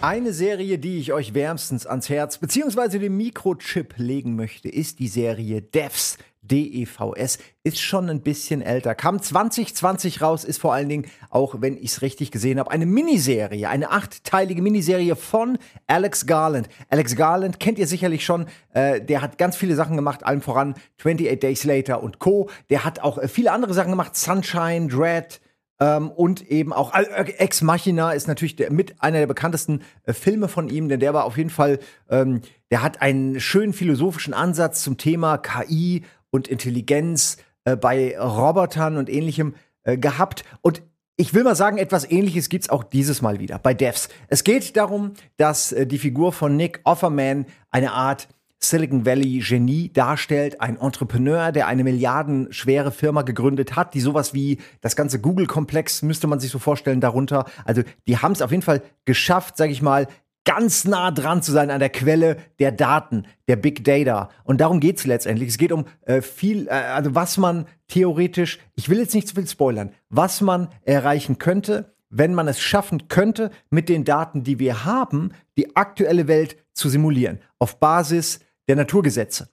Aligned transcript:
Eine 0.00 0.32
Serie, 0.32 0.78
die 0.78 0.98
ich 0.98 1.12
euch 1.12 1.34
wärmstens 1.34 1.84
ans 1.84 2.08
Herz 2.08 2.38
bzw. 2.38 3.00
den 3.00 3.16
Mikrochip 3.16 3.94
legen 3.96 4.36
möchte, 4.36 4.68
ist 4.68 5.00
die 5.00 5.08
Serie 5.08 5.60
Devs. 5.60 6.18
DEVS 6.42 7.38
ist 7.64 7.80
schon 7.80 8.08
ein 8.08 8.22
bisschen 8.22 8.62
älter. 8.62 8.94
Kam 8.94 9.20
2020 9.20 10.22
raus, 10.22 10.44
ist 10.44 10.60
vor 10.60 10.72
allen 10.72 10.88
Dingen, 10.88 11.06
auch 11.30 11.56
wenn 11.58 11.76
ich 11.76 11.90
es 11.90 12.02
richtig 12.02 12.30
gesehen 12.30 12.60
habe, 12.60 12.70
eine 12.70 12.86
Miniserie, 12.86 13.68
eine 13.68 13.90
achtteilige 13.90 14.62
Miniserie 14.62 15.16
von 15.16 15.58
Alex 15.88 16.26
Garland. 16.26 16.68
Alex 16.88 17.16
Garland 17.16 17.58
kennt 17.58 17.78
ihr 17.78 17.88
sicherlich 17.88 18.24
schon. 18.24 18.46
Äh, 18.72 19.02
der 19.02 19.20
hat 19.20 19.36
ganz 19.36 19.56
viele 19.56 19.74
Sachen 19.74 19.96
gemacht, 19.96 20.24
allem 20.24 20.40
voran 20.40 20.74
28 21.00 21.40
Days 21.40 21.64
Later 21.64 22.02
und 22.04 22.20
Co. 22.20 22.48
Der 22.70 22.84
hat 22.84 23.00
auch 23.00 23.18
äh, 23.18 23.26
viele 23.26 23.50
andere 23.50 23.74
Sachen 23.74 23.90
gemacht, 23.90 24.16
Sunshine, 24.16 24.86
Dread. 24.86 25.40
Ähm, 25.80 26.10
und 26.10 26.48
eben 26.50 26.72
auch 26.72 26.94
äh, 26.94 27.32
Ex 27.38 27.62
Machina 27.62 28.12
ist 28.12 28.26
natürlich 28.26 28.56
der, 28.56 28.72
mit 28.72 29.00
einer 29.00 29.18
der 29.18 29.26
bekanntesten 29.26 29.82
äh, 30.04 30.12
Filme 30.12 30.48
von 30.48 30.68
ihm, 30.68 30.88
denn 30.88 31.00
der 31.00 31.14
war 31.14 31.24
auf 31.24 31.36
jeden 31.36 31.50
Fall, 31.50 31.78
ähm, 32.10 32.42
der 32.70 32.82
hat 32.82 33.00
einen 33.00 33.40
schönen 33.40 33.72
philosophischen 33.72 34.34
Ansatz 34.34 34.82
zum 34.82 34.96
Thema 34.96 35.38
KI 35.38 36.04
und 36.30 36.48
Intelligenz 36.48 37.36
äh, 37.64 37.76
bei 37.76 38.18
Robotern 38.18 38.96
und 38.96 39.08
ähnlichem 39.08 39.54
äh, 39.84 39.96
gehabt. 39.96 40.44
Und 40.62 40.82
ich 41.16 41.34
will 41.34 41.44
mal 41.44 41.56
sagen, 41.56 41.78
etwas 41.78 42.10
ähnliches 42.10 42.48
gibt's 42.48 42.70
auch 42.70 42.84
dieses 42.84 43.22
Mal 43.22 43.40
wieder 43.40 43.58
bei 43.58 43.74
Devs. 43.74 44.08
Es 44.28 44.44
geht 44.44 44.76
darum, 44.76 45.14
dass 45.36 45.72
äh, 45.72 45.86
die 45.86 45.98
Figur 45.98 46.32
von 46.32 46.56
Nick 46.56 46.80
Offerman 46.84 47.46
eine 47.70 47.92
Art 47.92 48.28
Silicon 48.60 49.06
Valley 49.06 49.38
Genie 49.38 49.92
darstellt, 49.92 50.60
ein 50.60 50.78
Entrepreneur, 50.78 51.52
der 51.52 51.68
eine 51.68 51.84
milliardenschwere 51.84 52.90
Firma 52.90 53.22
gegründet 53.22 53.76
hat, 53.76 53.94
die 53.94 54.00
sowas 54.00 54.34
wie 54.34 54.58
das 54.80 54.96
ganze 54.96 55.20
Google-Komplex 55.20 56.02
müsste 56.02 56.26
man 56.26 56.40
sich 56.40 56.50
so 56.50 56.58
vorstellen 56.58 57.00
darunter. 57.00 57.46
Also 57.64 57.82
die 58.06 58.18
haben 58.18 58.32
es 58.32 58.42
auf 58.42 58.50
jeden 58.50 58.62
Fall 58.62 58.82
geschafft, 59.04 59.56
sage 59.56 59.72
ich 59.72 59.80
mal, 59.80 60.08
ganz 60.44 60.86
nah 60.86 61.10
dran 61.10 61.42
zu 61.42 61.52
sein 61.52 61.70
an 61.70 61.78
der 61.78 61.90
Quelle 61.90 62.38
der 62.58 62.72
Daten, 62.72 63.26
der 63.48 63.56
Big 63.56 63.84
Data. 63.84 64.30
Und 64.44 64.60
darum 64.60 64.80
geht 64.80 64.96
es 64.96 65.06
letztendlich. 65.06 65.50
Es 65.50 65.58
geht 65.58 65.72
um 65.72 65.84
äh, 66.06 66.22
viel, 66.22 66.68
äh, 66.68 66.70
also 66.70 67.14
was 67.14 67.36
man 67.36 67.66
theoretisch, 67.86 68.58
ich 68.74 68.88
will 68.88 68.98
jetzt 68.98 69.14
nicht 69.14 69.28
zu 69.28 69.34
viel 69.34 69.46
spoilern, 69.46 69.92
was 70.08 70.40
man 70.40 70.68
erreichen 70.82 71.38
könnte, 71.38 71.94
wenn 72.10 72.34
man 72.34 72.48
es 72.48 72.60
schaffen 72.60 73.08
könnte, 73.08 73.50
mit 73.68 73.90
den 73.90 74.04
Daten, 74.04 74.42
die 74.42 74.58
wir 74.58 74.86
haben, 74.86 75.32
die 75.58 75.76
aktuelle 75.76 76.28
Welt 76.28 76.56
zu 76.72 76.88
simulieren. 76.88 77.40
Auf 77.58 77.78
Basis 77.78 78.40
der 78.68 78.76
Naturgesetze. 78.76 79.48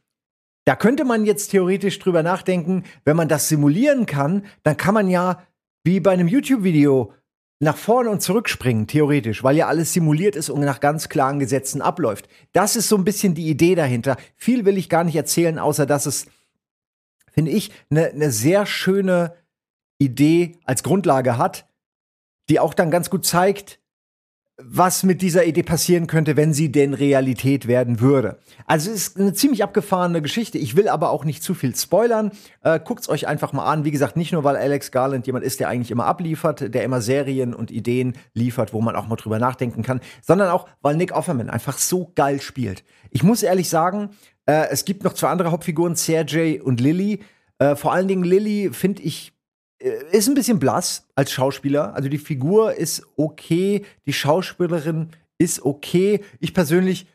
Da 0.66 0.76
könnte 0.76 1.06
man 1.06 1.26
jetzt 1.26 1.52
theoretisch 1.52 2.00
drüber 2.00 2.24
nachdenken, 2.24 2.84
wenn 3.04 3.16
man 3.16 3.28
das 3.28 3.50
simulieren 3.50 4.06
kann, 4.06 4.46
dann 4.64 4.78
kann 4.78 4.94
man 4.94 5.10
ja 5.10 5.44
wie 5.84 6.00
bei 6.00 6.12
einem 6.12 6.28
YouTube-Video 6.28 7.14
nach 7.60 7.78
vorne 7.78 8.10
und 8.10 8.22
zurück 8.22 8.50
springen, 8.50 8.88
theoretisch, 8.88 9.44
weil 9.44 9.56
ja 9.56 9.68
alles 9.68 9.94
simuliert 9.94 10.36
ist 10.36 10.50
und 10.50 10.62
nach 10.62 10.80
ganz 10.80 11.08
klaren 11.08 11.40
Gesetzen 11.40 11.82
abläuft. 11.82 12.28
Das 12.52 12.76
ist 12.76 12.90
so 12.90 12.98
ein 12.98 13.06
bisschen 13.06 13.34
die 13.34 13.50
Idee 13.50 13.76
dahinter. 13.76 14.18
Viel 14.36 14.66
will 14.66 14.78
ich 14.78 14.90
gar 14.90 15.04
nicht 15.04 15.16
erzählen, 15.16 15.58
außer 15.60 15.86
dass 15.86 16.06
es, 16.06 16.26
finde 17.32 17.52
ich, 17.52 17.72
eine 17.90 18.12
ne 18.14 18.32
sehr 18.32 18.66
schöne 18.66 19.36
Idee 20.00 20.58
als 20.66 20.84
Grundlage 20.84 21.38
hat, 21.38 21.68
die 22.50 22.60
auch 22.60 22.74
dann 22.74 22.92
ganz 22.92 23.10
gut 23.10 23.26
zeigt, 23.26 23.80
was 24.58 25.04
mit 25.04 25.22
dieser 25.22 25.46
Idee 25.46 25.64
passieren 25.64 26.08
könnte, 26.08 26.38
wenn 26.38 26.54
sie 26.54 26.72
denn 26.72 26.94
Realität 26.94 27.68
werden 27.68 28.00
würde. 28.00 28.40
Also 28.66 28.90
es 28.90 29.08
ist 29.08 29.20
eine 29.20 29.34
ziemlich 29.34 29.64
abgefahrene 29.64 30.22
Geschichte. 30.22 30.58
Ich 30.58 30.78
will 30.78 30.88
aber 30.88 31.10
auch 31.10 31.26
nicht 31.26 31.44
zu 31.44 31.54
viel 31.54 31.76
spoilern. 31.76 32.32
Äh, 32.64 32.80
guckt's 32.80 33.10
euch 33.10 33.28
einfach 33.28 33.52
mal 33.52 33.66
an. 33.66 33.84
Wie 33.84 33.92
gesagt, 33.92 34.16
nicht 34.16 34.32
nur, 34.32 34.46
weil 34.46 34.56
Alex 34.56 34.92
Garland 34.92 35.28
jemand 35.28 35.44
ist, 35.44 35.60
der 35.60 35.68
eigentlich 35.68 35.92
immer 35.92 36.06
abliefert, 36.06 36.74
der 36.74 36.84
immer 36.84 37.02
Serien 37.02 37.54
und 37.54 37.70
Ideen 37.70 38.14
liefert, 38.34 38.72
wo 38.72 38.80
man 38.80 38.96
auch 38.96 39.08
mal 39.08 39.18
drüber 39.18 39.40
nachdenken 39.40 39.84
kann, 39.84 40.00
sondern 40.22 40.50
auch, 40.50 40.68
weil 40.82 40.96
Nick 40.96 41.12
Offerman 41.12 41.50
einfach 41.50 41.78
so 41.78 42.14
geil 42.16 42.40
spielt. 42.40 42.86
Ich 43.10 43.24
muss 43.24 43.44
ehrlich 43.44 43.68
sagen, 43.68 44.12
äh, 44.46 44.68
es 44.70 44.86
gibt 44.86 45.04
noch 45.04 45.14
zwei 45.14 45.30
andere 45.30 45.52
Hauptfiguren, 45.52 45.96
Sergey 45.96 46.62
und 46.62 46.80
Lily. 46.80 47.24
Äh, 47.60 47.76
vor 47.76 47.92
allen 47.92 48.08
Dingen 48.08 48.24
Lily 48.24 48.70
finde 48.72 49.02
ich 49.02 49.35
ist 49.80 50.28
ein 50.28 50.36
bisschen 50.36 50.60
blass 50.60 51.08
als 51.16 51.32
Schauspieler. 51.32 51.94
Also 51.94 52.10
die 52.10 52.18
Figur 52.18 52.74
ist 52.74 53.04
okay, 53.18 53.86
die 54.06 54.14
Schauspielerin 54.14 55.10
ist 55.38 55.64
okay. 55.64 56.22
Ich 56.40 56.54
persönlich 56.54 57.08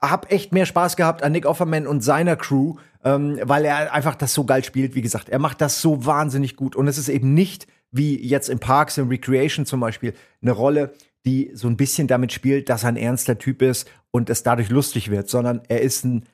habe 0.00 0.30
echt 0.30 0.52
mehr 0.52 0.66
Spaß 0.66 0.96
gehabt 0.96 1.22
an 1.22 1.32
Nick 1.32 1.46
Offerman 1.46 1.86
und 1.86 2.02
seiner 2.02 2.36
Crew, 2.36 2.76
ähm, 3.04 3.38
weil 3.42 3.64
er 3.64 3.92
einfach 3.92 4.14
das 4.14 4.34
so 4.34 4.44
geil 4.44 4.64
spielt. 4.64 4.94
Wie 4.94 5.02
gesagt, 5.02 5.28
er 5.28 5.38
macht 5.38 5.60
das 5.60 5.80
so 5.80 6.04
wahnsinnig 6.06 6.56
gut. 6.56 6.76
Und 6.76 6.88
es 6.88 6.98
ist 6.98 7.08
eben 7.08 7.34
nicht 7.34 7.66
wie 7.90 8.20
jetzt 8.20 8.48
in 8.48 8.58
Parks 8.58 8.98
and 8.98 9.10
Recreation 9.10 9.64
zum 9.64 9.80
Beispiel 9.80 10.12
eine 10.42 10.52
Rolle, 10.52 10.92
die 11.24 11.50
so 11.54 11.68
ein 11.68 11.76
bisschen 11.76 12.06
damit 12.06 12.32
spielt, 12.32 12.68
dass 12.68 12.82
er 12.82 12.90
ein 12.90 12.96
ernster 12.96 13.38
Typ 13.38 13.62
ist 13.62 13.88
und 14.10 14.30
es 14.30 14.42
dadurch 14.42 14.68
lustig 14.68 15.10
wird, 15.10 15.28
sondern 15.28 15.62
er 15.68 15.80
ist 15.80 16.04
ein 16.04 16.26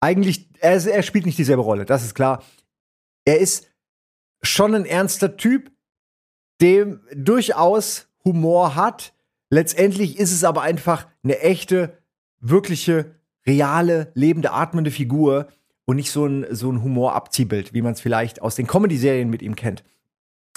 eigentlich, 0.00 0.48
er, 0.58 0.84
er 0.84 1.02
spielt 1.02 1.26
nicht 1.26 1.38
dieselbe 1.38 1.62
Rolle, 1.62 1.84
das 1.84 2.02
ist 2.02 2.14
klar. 2.14 2.42
Er 3.24 3.38
ist 3.38 3.68
schon 4.42 4.74
ein 4.74 4.84
ernster 4.84 5.36
Typ, 5.36 5.70
dem 6.60 7.00
durchaus 7.14 8.08
Humor 8.24 8.74
hat. 8.74 9.14
Letztendlich 9.50 10.18
ist 10.18 10.32
es 10.32 10.44
aber 10.44 10.62
einfach 10.62 11.06
eine 11.22 11.40
echte, 11.40 11.98
wirkliche, 12.40 13.14
reale, 13.46 14.12
lebende, 14.14 14.52
atmende 14.52 14.90
Figur 14.90 15.48
und 15.84 15.96
nicht 15.96 16.10
so 16.10 16.26
ein, 16.26 16.46
so 16.50 16.70
ein 16.70 16.82
Humor-Abziehbild, 16.82 17.74
wie 17.74 17.82
man 17.82 17.92
es 17.92 18.00
vielleicht 18.00 18.42
aus 18.42 18.54
den 18.54 18.66
Comedy-Serien 18.66 19.30
mit 19.30 19.42
ihm 19.42 19.56
kennt. 19.56 19.82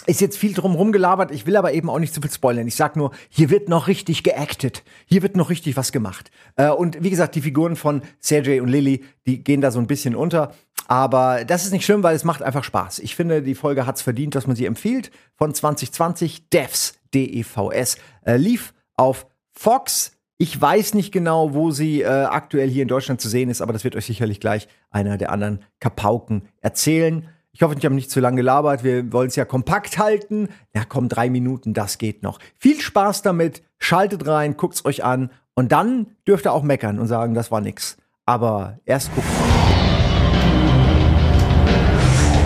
Ist 0.08 0.22
jetzt 0.22 0.38
viel 0.38 0.54
drum 0.54 0.76
rumgelabert, 0.76 1.32
ich 1.32 1.46
will 1.48 1.56
aber 1.56 1.74
eben 1.74 1.90
auch 1.90 2.00
nicht 2.00 2.14
zu 2.14 2.22
viel 2.22 2.30
spoilern. 2.30 2.68
Ich 2.68 2.76
sag 2.76 2.96
nur, 2.96 3.12
hier 3.30 3.50
wird 3.50 3.70
noch 3.70 3.88
richtig 3.88 4.24
geactet. 4.24 4.84
Hier 5.06 5.24
wird 5.24 5.36
noch 5.36 5.50
richtig 5.50 5.78
was 5.78 5.92
gemacht. 5.92 6.32
Äh, 6.58 6.70
und 6.70 7.02
wie 7.02 7.10
gesagt, 7.10 7.34
die 7.36 7.42
Figuren 7.42 7.76
von 7.76 8.02
Sergey 8.20 8.60
und 8.60 8.68
Lily, 8.68 9.04
die 9.26 9.44
gehen 9.44 9.62
da 9.62 9.72
so 9.72 9.80
ein 9.80 9.88
bisschen 9.88 10.16
unter. 10.16 10.54
Aber 10.88 11.46
das 11.46 11.66
ist 11.66 11.72
nicht 11.72 11.86
schlimm, 11.86 12.04
weil 12.04 12.16
es 12.16 12.24
macht 12.24 12.42
einfach 12.42 12.64
Spaß. 12.64 13.00
Ich 13.00 13.16
finde, 13.16 13.42
die 13.42 13.56
Folge 13.56 13.86
hat's 13.86 14.02
verdient, 14.02 14.36
dass 14.36 14.48
man 14.48 14.56
sie 14.56 14.66
empfiehlt. 14.66 15.12
Von 15.36 15.54
2020, 15.54 16.50
Devs, 16.50 17.00
D-E-V-S, 17.14 17.98
äh, 18.26 18.38
lief 18.38 18.74
auf 18.96 19.28
Fox. 19.52 20.12
Ich 20.38 20.60
weiß 20.60 20.94
nicht 20.94 21.12
genau, 21.12 21.54
wo 21.54 21.72
sie 21.72 22.02
äh, 22.02 22.08
aktuell 22.08 22.70
hier 22.70 22.84
in 22.84 22.88
Deutschland 22.88 23.22
zu 23.22 23.30
sehen 23.30 23.50
ist, 23.50 23.62
aber 23.62 23.74
das 23.74 23.84
wird 23.84 23.96
euch 23.96 24.06
sicherlich 24.06 24.40
gleich 24.40 24.68
einer 24.92 25.18
der 25.18 25.32
anderen 25.32 25.64
Kapauken 25.80 26.50
erzählen. 26.62 27.30
Ich 27.54 27.62
hoffe, 27.62 27.76
ich 27.78 27.86
habe 27.86 27.96
nicht 27.96 28.12
zu 28.12 28.20
lange 28.20 28.36
gelabert. 28.36 28.84
Wir 28.84 29.14
wollen 29.14 29.30
es 29.30 29.38
ja 29.38 29.46
kompakt 29.46 29.98
halten. 29.98 30.50
Ja, 30.76 30.84
komm, 30.84 31.08
drei 31.08 31.30
Minuten, 31.30 31.74
das 31.74 31.98
geht 31.98 32.22
noch. 32.22 32.40
Viel 32.60 32.82
Spaß 32.82 33.22
damit. 33.22 33.64
Schaltet 33.80 34.28
rein, 34.28 34.58
guckt's 34.58 34.84
euch 34.84 35.06
an. 35.06 35.32
Und 35.54 35.72
dann 35.72 36.08
dürft 36.28 36.46
ihr 36.46 36.52
auch 36.52 36.64
meckern 36.64 37.00
und 37.00 37.08
sagen, 37.08 37.34
das 37.34 37.52
war 37.52 37.62
nix. 37.62 37.96
Aber 38.26 38.80
erst 38.86 39.16
gucken. 39.16 39.65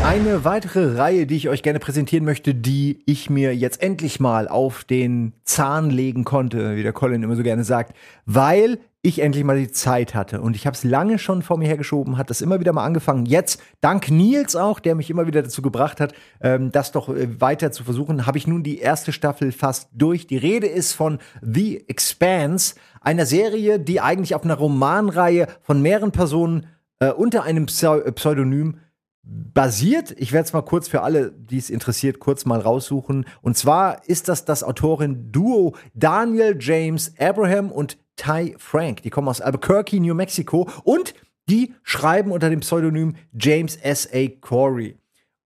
Eine 0.09 0.44
weitere 0.44 0.97
Reihe, 0.97 1.28
die 1.28 1.36
ich 1.36 1.50
euch 1.50 1.62
gerne 1.62 1.78
präsentieren 1.78 2.25
möchte, 2.25 2.56
die 2.56 3.03
ich 3.06 3.30
mir 3.30 3.56
jetzt 3.56 3.80
endlich 3.84 4.20
mal 4.20 4.47
auf 4.47 4.84
den 4.84 5.34
Zahn 5.44 5.92
legen 5.92 6.24
konnte, 6.24 6.75
wie 6.75 6.81
der 6.81 6.94
Colin 6.94 7.22
immer 7.22 7.36
so 7.36 7.44
gerne 7.44 7.64
sagt, 7.64 7.96
weil 8.25 8.80
ich 9.03 9.20
endlich 9.20 9.44
mal 9.44 9.59
die 9.59 9.72
Zeit 9.72 10.16
hatte. 10.16 10.42
Und 10.42 10.56
ich 10.56 10.66
habe 10.66 10.74
es 10.74 10.84
lange 10.84 11.20
schon 11.20 11.44
vor 11.44 11.59
mir 11.59 11.68
hergeschoben, 11.68 12.18
hat 12.18 12.31
das 12.31 12.42
immer 12.42 12.59
wieder 12.59 12.74
mal 12.74 12.86
angefangen. 12.86 13.28
Jetzt, 13.28 13.62
dank 13.81 14.09
Nils 14.09 14.56
auch, 14.56 14.80
der 14.80 14.96
mich 14.96 15.12
immer 15.12 15.28
wieder 15.28 15.44
dazu 15.44 15.62
gebracht 15.62 16.02
hat, 16.02 16.14
ähm, 16.41 16.72
das 16.72 16.91
doch 16.91 17.09
äh, 17.09 17.40
weiter 17.40 17.72
zu 17.72 17.84
versuchen, 17.84 18.26
habe 18.26 18.40
ich 18.40 18.47
nun 18.47 18.64
die 18.64 18.80
erste 18.80 19.12
Staffel 19.12 19.52
fast 19.52 19.90
durch. 19.94 20.26
Die 20.26 20.38
Rede 20.38 20.66
ist 20.66 20.94
von 20.94 21.20
The 21.44 21.88
Expanse, 21.88 22.74
einer 23.02 23.28
Serie, 23.28 23.80
die 23.80 24.02
eigentlich 24.02 24.34
auf 24.34 24.44
einer 24.44 24.56
Romanreihe 24.56 25.47
von 25.62 25.84
mehreren 25.84 26.12
Personen 26.12 26.66
äh, 27.00 27.12
unter 27.12 27.44
einem 27.44 27.68
Pseudonym 27.68 28.78
basiert. 29.24 30.16
Ich 30.18 30.31
werde 30.31 30.46
es 30.46 30.53
mal 30.53 30.62
kurz 30.62 30.88
für 30.88 31.02
alle, 31.02 31.31
die 31.31 31.57
es 31.57 31.69
interessiert, 31.69 32.19
kurz 32.19 32.46
mal 32.46 32.59
raussuchen. 32.59 33.25
Und 33.41 33.57
zwar 33.57 34.07
ist 34.07 34.28
das 34.28 34.46
das 34.46 34.63
Autorin-Duo 34.63 35.76
Daniel 35.94 36.58
James 36.59 37.14
Abraham 37.20 37.72
und 37.72 37.97
Ty 38.16 38.55
Frank. 38.58 39.03
Die 39.03 39.09
kommen 39.09 39.28
aus 39.28 39.41
Albuquerque, 39.41 39.99
New 39.99 40.14
Mexico 40.14 40.70
und 40.84 41.14
die 41.49 41.73
schreiben 41.84 42.32
unter 42.32 42.49
dem 42.49 42.59
Pseudonym 42.59 43.16
James 43.34 43.76
S.A. 43.76 44.28
Corey. 44.40 44.97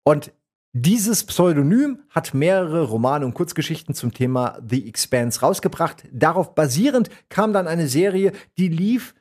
Und 0.05 0.33
dieses 0.73 1.25
Pseudonym 1.25 1.99
hat 2.11 2.33
mehrere 2.33 2.85
Romane 2.85 3.27
und 3.27 3.35
Kurzgeschichten 3.35 3.95
zum 3.95 4.15
Thema 4.15 4.59
The 4.67 4.89
Expanse 4.89 5.41
rausgebracht. 5.41 6.05
Darauf 6.13 6.55
basierend 6.55 7.11
kam 7.29 7.53
dann 7.53 7.67
eine 7.67 7.89
Serie, 7.89 8.33
die 8.57 8.69
lief 8.69 9.15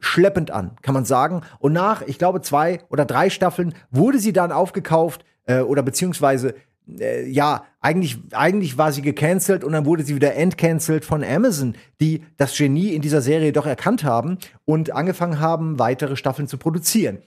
schleppend 0.00 0.50
an, 0.50 0.72
kann 0.82 0.94
man 0.94 1.04
sagen. 1.04 1.42
Und 1.58 1.72
nach, 1.72 2.02
ich 2.02 2.18
glaube, 2.18 2.40
zwei 2.40 2.80
oder 2.88 3.04
drei 3.04 3.30
Staffeln 3.30 3.74
wurde 3.90 4.18
sie 4.18 4.32
dann 4.32 4.52
aufgekauft 4.52 5.24
äh, 5.46 5.60
oder 5.60 5.82
beziehungsweise 5.82 6.54
äh, 6.98 7.28
ja, 7.28 7.64
eigentlich, 7.80 8.18
eigentlich 8.32 8.78
war 8.78 8.92
sie 8.92 9.02
gecancelt 9.02 9.64
und 9.64 9.72
dann 9.72 9.84
wurde 9.84 10.02
sie 10.02 10.14
wieder 10.14 10.34
entcancelt 10.34 11.04
von 11.04 11.22
Amazon, 11.22 11.74
die 12.00 12.22
das 12.36 12.56
Genie 12.56 12.94
in 12.94 13.02
dieser 13.02 13.22
Serie 13.22 13.52
doch 13.52 13.66
erkannt 13.66 14.04
haben 14.04 14.38
und 14.64 14.92
angefangen 14.92 15.40
haben, 15.40 15.78
weitere 15.78 16.16
Staffeln 16.16 16.48
zu 16.48 16.58
produzieren. 16.58 17.18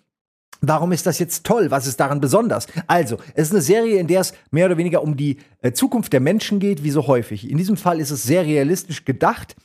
Warum 0.66 0.94
ist 0.94 1.06
das 1.06 1.20
jetzt 1.20 1.46
toll? 1.46 1.72
Was 1.72 1.88
ist 1.88 2.00
daran 2.00 2.22
besonders? 2.22 2.68
Also, 2.88 3.18
es 3.34 3.48
ist 3.48 3.52
eine 3.52 3.62
Serie, 3.62 4.00
in 4.00 4.08
der 4.08 4.22
es 4.22 4.34
mehr 4.50 4.68
oder 4.68 4.78
weniger 4.78 5.04
um 5.04 5.18
die 5.18 5.38
äh, 5.62 5.74
Zukunft 5.74 6.14
der 6.14 6.22
Menschen 6.22 6.60
geht, 6.60 6.84
wie 6.84 6.92
so 6.92 7.08
häufig. 7.08 7.50
In 7.50 7.58
diesem 7.58 7.76
Fall 7.76 8.00
ist 8.00 8.12
es 8.12 8.24
sehr 8.24 8.46
realistisch 8.46 9.04
gedacht. 9.04 9.58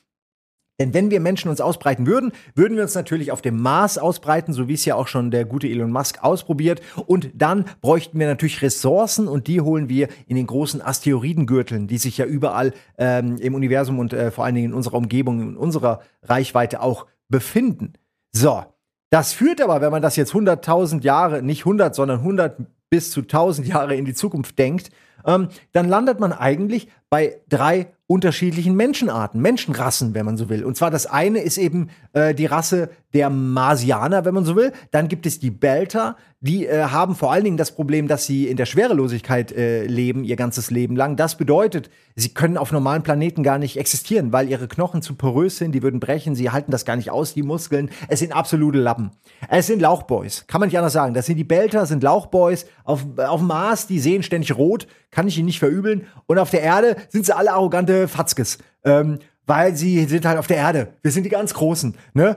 Denn 0.80 0.94
wenn 0.94 1.10
wir 1.10 1.18
Menschen 1.18 1.50
uns 1.50 1.60
ausbreiten 1.60 2.06
würden, 2.06 2.32
würden 2.54 2.76
wir 2.76 2.84
uns 2.84 2.94
natürlich 2.94 3.32
auf 3.32 3.42
dem 3.42 3.60
Mars 3.60 3.98
ausbreiten, 3.98 4.52
so 4.52 4.68
wie 4.68 4.74
es 4.74 4.84
ja 4.84 4.94
auch 4.94 5.08
schon 5.08 5.30
der 5.32 5.44
gute 5.44 5.66
Elon 5.66 5.90
Musk 5.90 6.22
ausprobiert. 6.22 6.80
Und 7.06 7.30
dann 7.34 7.64
bräuchten 7.80 8.18
wir 8.18 8.28
natürlich 8.28 8.62
Ressourcen 8.62 9.26
und 9.26 9.48
die 9.48 9.60
holen 9.60 9.88
wir 9.88 10.08
in 10.28 10.36
den 10.36 10.46
großen 10.46 10.80
Asteroidengürteln, 10.80 11.88
die 11.88 11.98
sich 11.98 12.18
ja 12.18 12.26
überall 12.26 12.72
ähm, 12.96 13.38
im 13.38 13.54
Universum 13.54 13.98
und 13.98 14.12
äh, 14.12 14.30
vor 14.30 14.44
allen 14.44 14.54
Dingen 14.54 14.70
in 14.70 14.74
unserer 14.74 14.98
Umgebung, 14.98 15.40
in 15.40 15.56
unserer 15.56 16.00
Reichweite 16.22 16.80
auch 16.80 17.06
befinden. 17.28 17.94
So, 18.30 18.62
das 19.10 19.32
führt 19.32 19.60
aber, 19.60 19.80
wenn 19.80 19.90
man 19.90 20.02
das 20.02 20.16
jetzt 20.16 20.32
100.000 20.32 21.02
Jahre, 21.02 21.42
nicht 21.42 21.62
100, 21.62 21.94
sondern 21.94 22.20
100 22.20 22.60
bis 22.90 23.10
zu 23.10 23.20
1000 23.22 23.66
Jahre 23.66 23.96
in 23.96 24.04
die 24.04 24.14
Zukunft 24.14 24.58
denkt, 24.58 24.90
ähm, 25.26 25.48
dann 25.72 25.88
landet 25.88 26.20
man 26.20 26.32
eigentlich 26.32 26.88
bei 27.10 27.40
drei 27.48 27.88
unterschiedlichen 28.08 28.74
Menschenarten, 28.74 29.40
Menschenrassen, 29.40 30.14
wenn 30.14 30.24
man 30.24 30.38
so 30.38 30.48
will. 30.48 30.64
Und 30.64 30.76
zwar 30.76 30.90
das 30.90 31.06
eine 31.06 31.40
ist 31.40 31.58
eben 31.58 31.90
äh, 32.14 32.34
die 32.34 32.46
Rasse 32.46 32.88
der 33.12 33.28
Marsianer, 33.28 34.24
wenn 34.24 34.32
man 34.32 34.46
so 34.46 34.56
will. 34.56 34.72
Dann 34.90 35.08
gibt 35.08 35.26
es 35.26 35.38
die 35.38 35.50
Belter, 35.50 36.16
die 36.40 36.66
äh, 36.66 36.84
haben 36.84 37.16
vor 37.16 37.32
allen 37.32 37.42
Dingen 37.42 37.56
das 37.56 37.72
Problem, 37.72 38.06
dass 38.06 38.24
sie 38.24 38.46
in 38.46 38.56
der 38.56 38.66
Schwerelosigkeit 38.66 39.50
äh, 39.50 39.84
leben, 39.86 40.22
ihr 40.22 40.36
ganzes 40.36 40.70
Leben 40.70 40.94
lang. 40.94 41.16
Das 41.16 41.36
bedeutet, 41.36 41.90
sie 42.14 42.28
können 42.28 42.56
auf 42.56 42.70
normalen 42.70 43.02
Planeten 43.02 43.42
gar 43.42 43.58
nicht 43.58 43.76
existieren, 43.76 44.32
weil 44.32 44.48
ihre 44.48 44.68
Knochen 44.68 45.02
zu 45.02 45.14
porös 45.14 45.56
sind, 45.56 45.72
die 45.72 45.82
würden 45.82 45.98
brechen, 45.98 46.36
sie 46.36 46.50
halten 46.50 46.70
das 46.70 46.84
gar 46.84 46.94
nicht 46.94 47.10
aus, 47.10 47.34
die 47.34 47.42
Muskeln. 47.42 47.90
Es 48.06 48.20
sind 48.20 48.32
absolute 48.32 48.78
Lappen. 48.78 49.10
Es 49.48 49.66
sind 49.66 49.82
Lauchboys, 49.82 50.46
kann 50.46 50.60
man 50.60 50.68
nicht 50.68 50.78
anders 50.78 50.92
sagen. 50.92 51.12
Das 51.12 51.26
sind 51.26 51.38
die 51.38 51.44
Belter, 51.44 51.86
sind 51.86 52.04
Lauchboys. 52.04 52.66
Auf, 52.84 53.04
auf 53.16 53.40
Mars, 53.40 53.88
die 53.88 53.98
sehen 53.98 54.22
ständig 54.22 54.56
rot, 54.56 54.86
kann 55.10 55.26
ich 55.26 55.38
ihnen 55.38 55.46
nicht 55.46 55.58
verübeln. 55.58 56.06
Und 56.26 56.38
auf 56.38 56.50
der 56.50 56.62
Erde 56.62 56.96
sind 57.08 57.26
sie 57.26 57.36
alle 57.36 57.52
arrogante 57.52 58.06
Fatzkes. 58.06 58.58
Ähm, 58.84 59.18
weil 59.48 59.74
sie 59.74 60.04
sind 60.04 60.26
halt 60.26 60.38
auf 60.38 60.46
der 60.46 60.58
Erde. 60.58 60.88
Wir 61.02 61.10
sind 61.10 61.24
die 61.24 61.30
ganz 61.30 61.54
Großen. 61.54 61.94
Ne? 62.12 62.36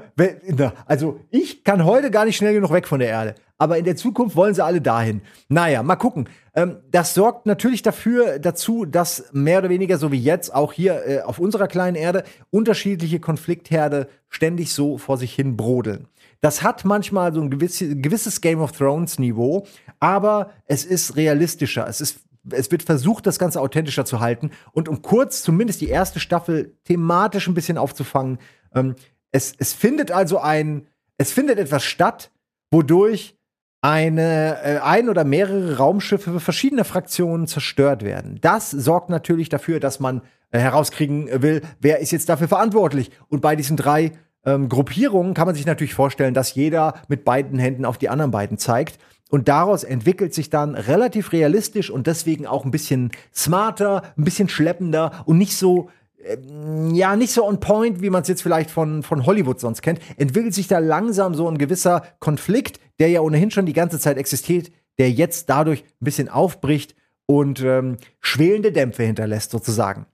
Also 0.85 1.19
ich 1.29 1.63
kann 1.63 1.83
heute 1.83 2.09
gar 2.09 2.25
nicht 2.25 2.37
schnell 2.37 2.53
genug 2.53 2.71
weg 2.71 2.87
von 2.87 2.99
der 2.99 3.09
Erde. 3.09 3.35
Aber 3.57 3.77
in 3.77 3.83
der 3.85 3.97
Zukunft 3.97 4.35
wollen 4.35 4.55
sie 4.55 4.63
alle 4.63 4.81
dahin. 4.81 5.21
Naja, 5.49 5.83
mal 5.83 5.97
gucken. 5.97 6.29
Ähm, 6.55 6.77
das 6.89 7.13
sorgt 7.13 7.45
natürlich 7.45 7.83
dafür, 7.83 8.39
dazu, 8.39 8.85
dass 8.85 9.25
mehr 9.33 9.59
oder 9.59 9.69
weniger 9.69 9.97
so 9.99 10.11
wie 10.11 10.19
jetzt 10.19 10.55
auch 10.55 10.73
hier 10.73 11.05
äh, 11.05 11.21
auf 11.21 11.37
unserer 11.37 11.67
kleinen 11.67 11.95
Erde 11.95 12.23
unterschiedliche 12.49 13.19
Konfliktherde 13.19 14.07
ständig 14.29 14.73
so 14.73 14.97
vor 14.97 15.17
sich 15.17 15.35
hin 15.35 15.57
brodeln. 15.57 16.07
Das 16.39 16.63
hat 16.63 16.85
manchmal 16.85 17.33
so 17.33 17.41
ein 17.41 17.51
gewisses, 17.51 17.93
gewisses 17.97 18.41
Game 18.41 18.61
of 18.61 18.71
Thrones 18.71 19.19
Niveau, 19.19 19.67
aber 19.99 20.49
es 20.65 20.83
ist 20.83 21.15
realistischer. 21.15 21.87
Es 21.87 22.01
ist 22.01 22.21
es 22.49 22.71
wird 22.71 22.83
versucht, 22.83 23.27
das 23.27 23.39
Ganze 23.39 23.61
authentischer 23.61 24.05
zu 24.05 24.19
halten 24.19 24.51
und 24.71 24.89
um 24.89 25.01
kurz 25.01 25.43
zumindest 25.43 25.81
die 25.81 25.89
erste 25.89 26.19
Staffel 26.19 26.75
thematisch 26.85 27.47
ein 27.47 27.53
bisschen 27.53 27.77
aufzufangen. 27.77 28.39
Ähm, 28.73 28.95
es, 29.31 29.53
es 29.57 29.73
findet 29.73 30.11
also 30.11 30.39
ein, 30.39 30.87
es 31.17 31.31
findet 31.31 31.59
etwas 31.59 31.83
statt, 31.83 32.31
wodurch 32.71 33.35
eine, 33.81 34.61
äh, 34.63 34.79
ein 34.79 35.09
oder 35.09 35.23
mehrere 35.23 35.77
Raumschiffe 35.77 36.39
verschiedener 36.39 36.85
Fraktionen 36.85 37.47
zerstört 37.47 38.03
werden. 38.03 38.39
Das 38.41 38.71
sorgt 38.71 39.09
natürlich 39.09 39.49
dafür, 39.49 39.79
dass 39.79 39.99
man 39.99 40.21
äh, 40.51 40.59
herauskriegen 40.59 41.41
will, 41.41 41.61
wer 41.79 41.99
ist 41.99 42.11
jetzt 42.11 42.29
dafür 42.29 42.47
verantwortlich. 42.47 43.11
Und 43.27 43.41
bei 43.41 43.55
diesen 43.55 43.77
drei 43.77 44.11
ähm, 44.45 44.69
Gruppierungen 44.69 45.33
kann 45.33 45.47
man 45.47 45.55
sich 45.55 45.65
natürlich 45.65 45.93
vorstellen, 45.93 46.33
dass 46.33 46.53
jeder 46.53 46.95
mit 47.07 47.23
beiden 47.25 47.59
Händen 47.59 47.85
auf 47.85 47.97
die 47.97 48.09
anderen 48.09 48.31
beiden 48.31 48.57
zeigt. 48.57 48.99
Und 49.31 49.47
daraus 49.47 49.85
entwickelt 49.85 50.33
sich 50.33 50.49
dann 50.49 50.75
relativ 50.75 51.31
realistisch 51.31 51.89
und 51.89 52.05
deswegen 52.05 52.45
auch 52.45 52.65
ein 52.65 52.71
bisschen 52.71 53.11
smarter, 53.33 54.03
ein 54.17 54.25
bisschen 54.25 54.49
schleppender 54.49 55.23
und 55.25 55.37
nicht 55.37 55.55
so, 55.55 55.89
äh, 56.21 56.35
ja, 56.91 57.15
nicht 57.15 57.31
so 57.31 57.47
on 57.47 57.61
point, 57.61 58.01
wie 58.01 58.09
man 58.09 58.23
es 58.23 58.27
jetzt 58.27 58.43
vielleicht 58.43 58.69
von, 58.69 59.03
von 59.03 59.25
Hollywood 59.25 59.61
sonst 59.61 59.81
kennt, 59.81 60.01
entwickelt 60.17 60.53
sich 60.53 60.67
da 60.67 60.79
langsam 60.79 61.33
so 61.33 61.47
ein 61.47 61.57
gewisser 61.57 62.03
Konflikt, 62.19 62.81
der 62.99 63.07
ja 63.07 63.21
ohnehin 63.21 63.51
schon 63.51 63.65
die 63.65 63.71
ganze 63.71 63.99
Zeit 63.99 64.17
existiert, 64.17 64.69
der 64.99 65.09
jetzt 65.09 65.49
dadurch 65.49 65.83
ein 65.83 66.05
bisschen 66.05 66.27
aufbricht 66.27 66.93
und 67.25 67.61
ähm, 67.61 67.99
schwelende 68.19 68.73
Dämpfe 68.73 69.03
hinterlässt, 69.03 69.51
sozusagen. 69.51 70.07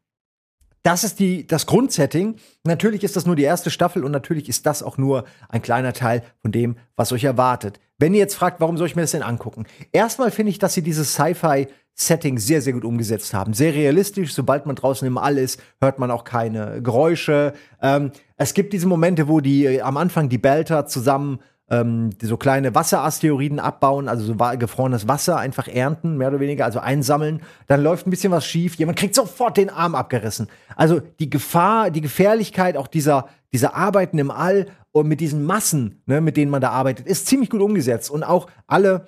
Das 0.83 1.03
ist 1.03 1.19
die, 1.19 1.45
das 1.45 1.65
Grundsetting. 1.65 2.35
Natürlich 2.63 3.03
ist 3.03 3.15
das 3.15 3.25
nur 3.25 3.35
die 3.35 3.43
erste 3.43 3.69
Staffel 3.71 4.03
und 4.03 4.11
natürlich 4.11 4.47
ist 4.47 4.65
das 4.65 4.83
auch 4.83 4.97
nur 4.97 5.25
ein 5.49 5.61
kleiner 5.61 5.93
Teil 5.93 6.23
von 6.41 6.51
dem, 6.51 6.77
was 6.95 7.11
euch 7.11 7.23
erwartet. 7.23 7.79
Wenn 7.97 8.13
ihr 8.13 8.19
jetzt 8.19 8.35
fragt, 8.35 8.61
warum 8.61 8.77
soll 8.77 8.87
ich 8.87 8.95
mir 8.95 9.01
das 9.01 9.11
denn 9.11 9.23
angucken? 9.23 9.65
Erstmal 9.91 10.31
finde 10.31 10.51
ich, 10.51 10.59
dass 10.59 10.73
sie 10.73 10.83
dieses 10.83 11.13
Sci-Fi 11.13 11.67
Setting 11.99 12.37
sehr, 12.37 12.61
sehr 12.61 12.73
gut 12.73 12.85
umgesetzt 12.85 13.33
haben. 13.33 13.53
Sehr 13.53 13.73
realistisch. 13.73 14.35
Sobald 14.35 14.67
man 14.67 14.75
draußen 14.75 15.07
im 15.07 15.17
All 15.17 15.39
ist, 15.39 15.59
hört 15.81 15.97
man 15.97 16.11
auch 16.11 16.25
keine 16.25 16.79
Geräusche. 16.83 17.53
Ähm, 17.81 18.11
es 18.35 18.53
gibt 18.53 18.71
diese 18.71 18.85
Momente, 18.85 19.27
wo 19.27 19.39
die 19.39 19.65
äh, 19.65 19.81
am 19.81 19.97
Anfang 19.97 20.29
die 20.29 20.37
Belter 20.37 20.85
zusammen 20.85 21.39
ähm, 21.69 22.11
so 22.21 22.37
kleine 22.37 22.73
Wasserasteroiden 22.73 23.59
abbauen, 23.59 24.07
also 24.07 24.23
so 24.25 24.35
gefrorenes 24.57 25.07
Wasser 25.07 25.37
einfach 25.37 25.67
ernten, 25.67 26.17
mehr 26.17 26.29
oder 26.29 26.39
weniger, 26.39 26.65
also 26.65 26.79
einsammeln. 26.79 27.41
Dann 27.67 27.83
läuft 27.83 28.07
ein 28.07 28.09
bisschen 28.09 28.31
was 28.31 28.45
schief, 28.45 28.75
jemand 28.75 28.97
kriegt 28.97 29.15
sofort 29.15 29.57
den 29.57 29.69
Arm 29.69 29.95
abgerissen. 29.95 30.47
Also 30.75 31.01
die 31.19 31.29
Gefahr, 31.29 31.91
die 31.91 32.01
Gefährlichkeit 32.01 32.77
auch 32.77 32.87
dieser, 32.87 33.27
dieser 33.51 33.75
Arbeiten 33.75 34.17
im 34.17 34.31
All 34.31 34.67
und 34.91 35.07
mit 35.07 35.19
diesen 35.19 35.43
Massen, 35.43 36.01
ne, 36.05 36.21
mit 36.21 36.37
denen 36.37 36.51
man 36.51 36.61
da 36.61 36.69
arbeitet, 36.69 37.05
ist 37.05 37.27
ziemlich 37.27 37.49
gut 37.49 37.61
umgesetzt. 37.61 38.09
Und 38.09 38.23
auch 38.23 38.47
alle, 38.65 39.07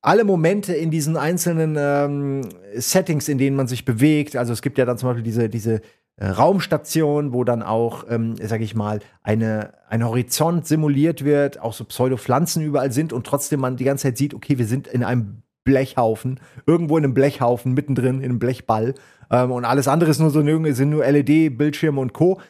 alle 0.00 0.24
Momente 0.24 0.74
in 0.74 0.90
diesen 0.92 1.16
einzelnen 1.16 1.76
ähm, 1.78 2.48
Settings, 2.76 3.28
in 3.28 3.38
denen 3.38 3.56
man 3.56 3.66
sich 3.66 3.84
bewegt. 3.84 4.36
Also 4.36 4.52
es 4.52 4.62
gibt 4.62 4.78
ja 4.78 4.84
dann 4.84 4.98
zum 4.98 5.08
Beispiel 5.08 5.24
diese, 5.24 5.48
diese 5.48 5.80
Raumstation, 6.20 7.32
wo 7.32 7.44
dann 7.44 7.62
auch, 7.62 8.04
ähm, 8.08 8.34
sag 8.42 8.60
ich 8.60 8.74
mal, 8.74 9.00
eine, 9.22 9.72
ein 9.88 10.04
Horizont 10.04 10.66
simuliert 10.66 11.24
wird, 11.24 11.60
auch 11.60 11.72
so 11.72 11.84
Pseudopflanzen 11.84 12.62
überall 12.62 12.92
sind 12.92 13.12
und 13.12 13.26
trotzdem 13.26 13.60
man 13.60 13.76
die 13.76 13.84
ganze 13.84 14.02
Zeit 14.08 14.18
sieht, 14.18 14.34
okay, 14.34 14.58
wir 14.58 14.66
sind 14.66 14.88
in 14.88 15.04
einem 15.04 15.42
Blechhaufen, 15.64 16.40
irgendwo 16.66 16.96
in 16.96 17.04
einem 17.04 17.14
Blechhaufen, 17.14 17.74
mittendrin 17.74 18.18
in 18.18 18.24
einem 18.24 18.38
Blechball. 18.38 18.94
Ähm, 19.30 19.52
und 19.52 19.64
alles 19.64 19.86
andere 19.86 20.10
ist 20.10 20.18
nur 20.18 20.30
so, 20.30 20.42
sind 20.42 20.90
nur 20.90 21.04
LED-Bildschirme 21.04 22.00
und 22.00 22.12
Co. 22.14 22.40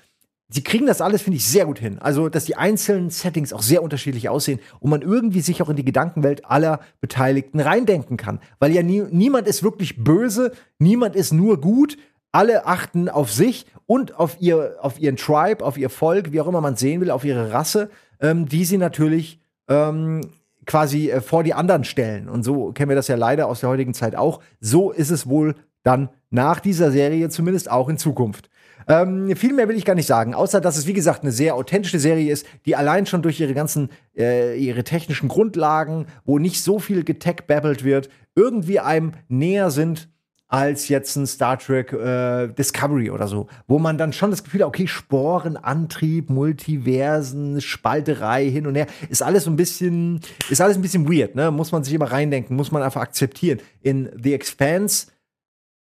Sie 0.50 0.62
kriegen 0.62 0.86
das 0.86 1.02
alles, 1.02 1.20
finde 1.20 1.36
ich, 1.36 1.46
sehr 1.46 1.66
gut 1.66 1.78
hin. 1.78 1.98
Also, 1.98 2.30
dass 2.30 2.46
die 2.46 2.56
einzelnen 2.56 3.10
Settings 3.10 3.52
auch 3.52 3.60
sehr 3.60 3.82
unterschiedlich 3.82 4.30
aussehen 4.30 4.60
und 4.80 4.88
man 4.88 5.02
irgendwie 5.02 5.42
sich 5.42 5.60
auch 5.60 5.68
in 5.68 5.76
die 5.76 5.84
Gedankenwelt 5.84 6.46
aller 6.46 6.80
Beteiligten 7.02 7.60
reindenken 7.60 8.16
kann. 8.16 8.40
Weil 8.58 8.72
ja 8.72 8.82
nie, 8.82 9.02
niemand 9.10 9.46
ist 9.46 9.62
wirklich 9.62 10.02
böse, 10.02 10.52
niemand 10.78 11.16
ist 11.16 11.34
nur 11.34 11.60
gut, 11.60 11.98
alle 12.32 12.66
achten 12.66 13.08
auf 13.08 13.32
sich 13.32 13.66
und 13.86 14.18
auf, 14.18 14.36
ihr, 14.40 14.76
auf 14.80 15.00
ihren 15.00 15.16
Tribe, 15.16 15.64
auf 15.64 15.78
ihr 15.78 15.90
Volk, 15.90 16.32
wie 16.32 16.40
auch 16.40 16.46
immer 16.46 16.60
man 16.60 16.76
sehen 16.76 17.00
will, 17.00 17.10
auf 17.10 17.24
ihre 17.24 17.52
Rasse, 17.52 17.90
ähm, 18.20 18.46
die 18.46 18.64
sie 18.64 18.78
natürlich 18.78 19.40
ähm, 19.68 20.20
quasi 20.66 21.10
äh, 21.10 21.20
vor 21.20 21.42
die 21.42 21.54
anderen 21.54 21.84
stellen. 21.84 22.28
Und 22.28 22.42
so 22.42 22.72
kennen 22.72 22.90
wir 22.90 22.96
das 22.96 23.08
ja 23.08 23.16
leider 23.16 23.48
aus 23.48 23.60
der 23.60 23.70
heutigen 23.70 23.94
Zeit 23.94 24.14
auch. 24.14 24.40
So 24.60 24.90
ist 24.90 25.10
es 25.10 25.28
wohl 25.28 25.54
dann 25.82 26.10
nach 26.30 26.60
dieser 26.60 26.90
Serie 26.90 27.30
zumindest 27.30 27.70
auch 27.70 27.88
in 27.88 27.96
Zukunft. 27.96 28.50
Ähm, 28.86 29.34
viel 29.36 29.52
mehr 29.52 29.68
will 29.68 29.76
ich 29.76 29.84
gar 29.84 29.94
nicht 29.94 30.06
sagen, 30.06 30.34
außer 30.34 30.60
dass 30.60 30.76
es, 30.78 30.86
wie 30.86 30.94
gesagt, 30.94 31.22
eine 31.22 31.32
sehr 31.32 31.54
authentische 31.54 31.98
Serie 31.98 32.32
ist, 32.32 32.46
die 32.64 32.76
allein 32.76 33.06
schon 33.06 33.22
durch 33.22 33.40
ihre 33.40 33.54
ganzen, 33.54 33.90
äh, 34.16 34.58
ihre 34.58 34.84
technischen 34.84 35.28
Grundlagen, 35.28 36.06
wo 36.24 36.38
nicht 36.38 36.62
so 36.62 36.78
viel 36.78 37.04
getech-babbelt 37.04 37.84
wird, 37.84 38.08
irgendwie 38.34 38.80
einem 38.80 39.12
näher 39.28 39.70
sind 39.70 40.08
als 40.48 40.88
jetzt 40.88 41.14
ein 41.16 41.26
Star 41.26 41.58
Trek 41.58 41.92
äh, 41.92 42.48
Discovery 42.48 43.10
oder 43.10 43.28
so, 43.28 43.48
wo 43.66 43.78
man 43.78 43.98
dann 43.98 44.14
schon 44.14 44.30
das 44.30 44.42
Gefühl 44.42 44.62
hat, 44.62 44.68
okay, 44.68 44.86
Sporenantrieb, 44.86 46.30
Multiversen, 46.30 47.60
Spalterei 47.60 48.50
hin 48.50 48.66
und 48.66 48.74
her, 48.74 48.86
ist 49.10 49.22
alles 49.22 49.44
so 49.44 49.50
ein 49.50 49.56
bisschen, 49.56 50.20
ist 50.48 50.62
alles 50.62 50.76
ein 50.76 50.82
bisschen 50.82 51.06
weird, 51.06 51.34
ne? 51.34 51.50
Muss 51.50 51.70
man 51.70 51.84
sich 51.84 51.92
immer 51.92 52.10
reindenken, 52.10 52.56
muss 52.56 52.72
man 52.72 52.82
einfach 52.82 53.02
akzeptieren. 53.02 53.60
In 53.82 54.08
The 54.20 54.32
Expanse 54.32 55.08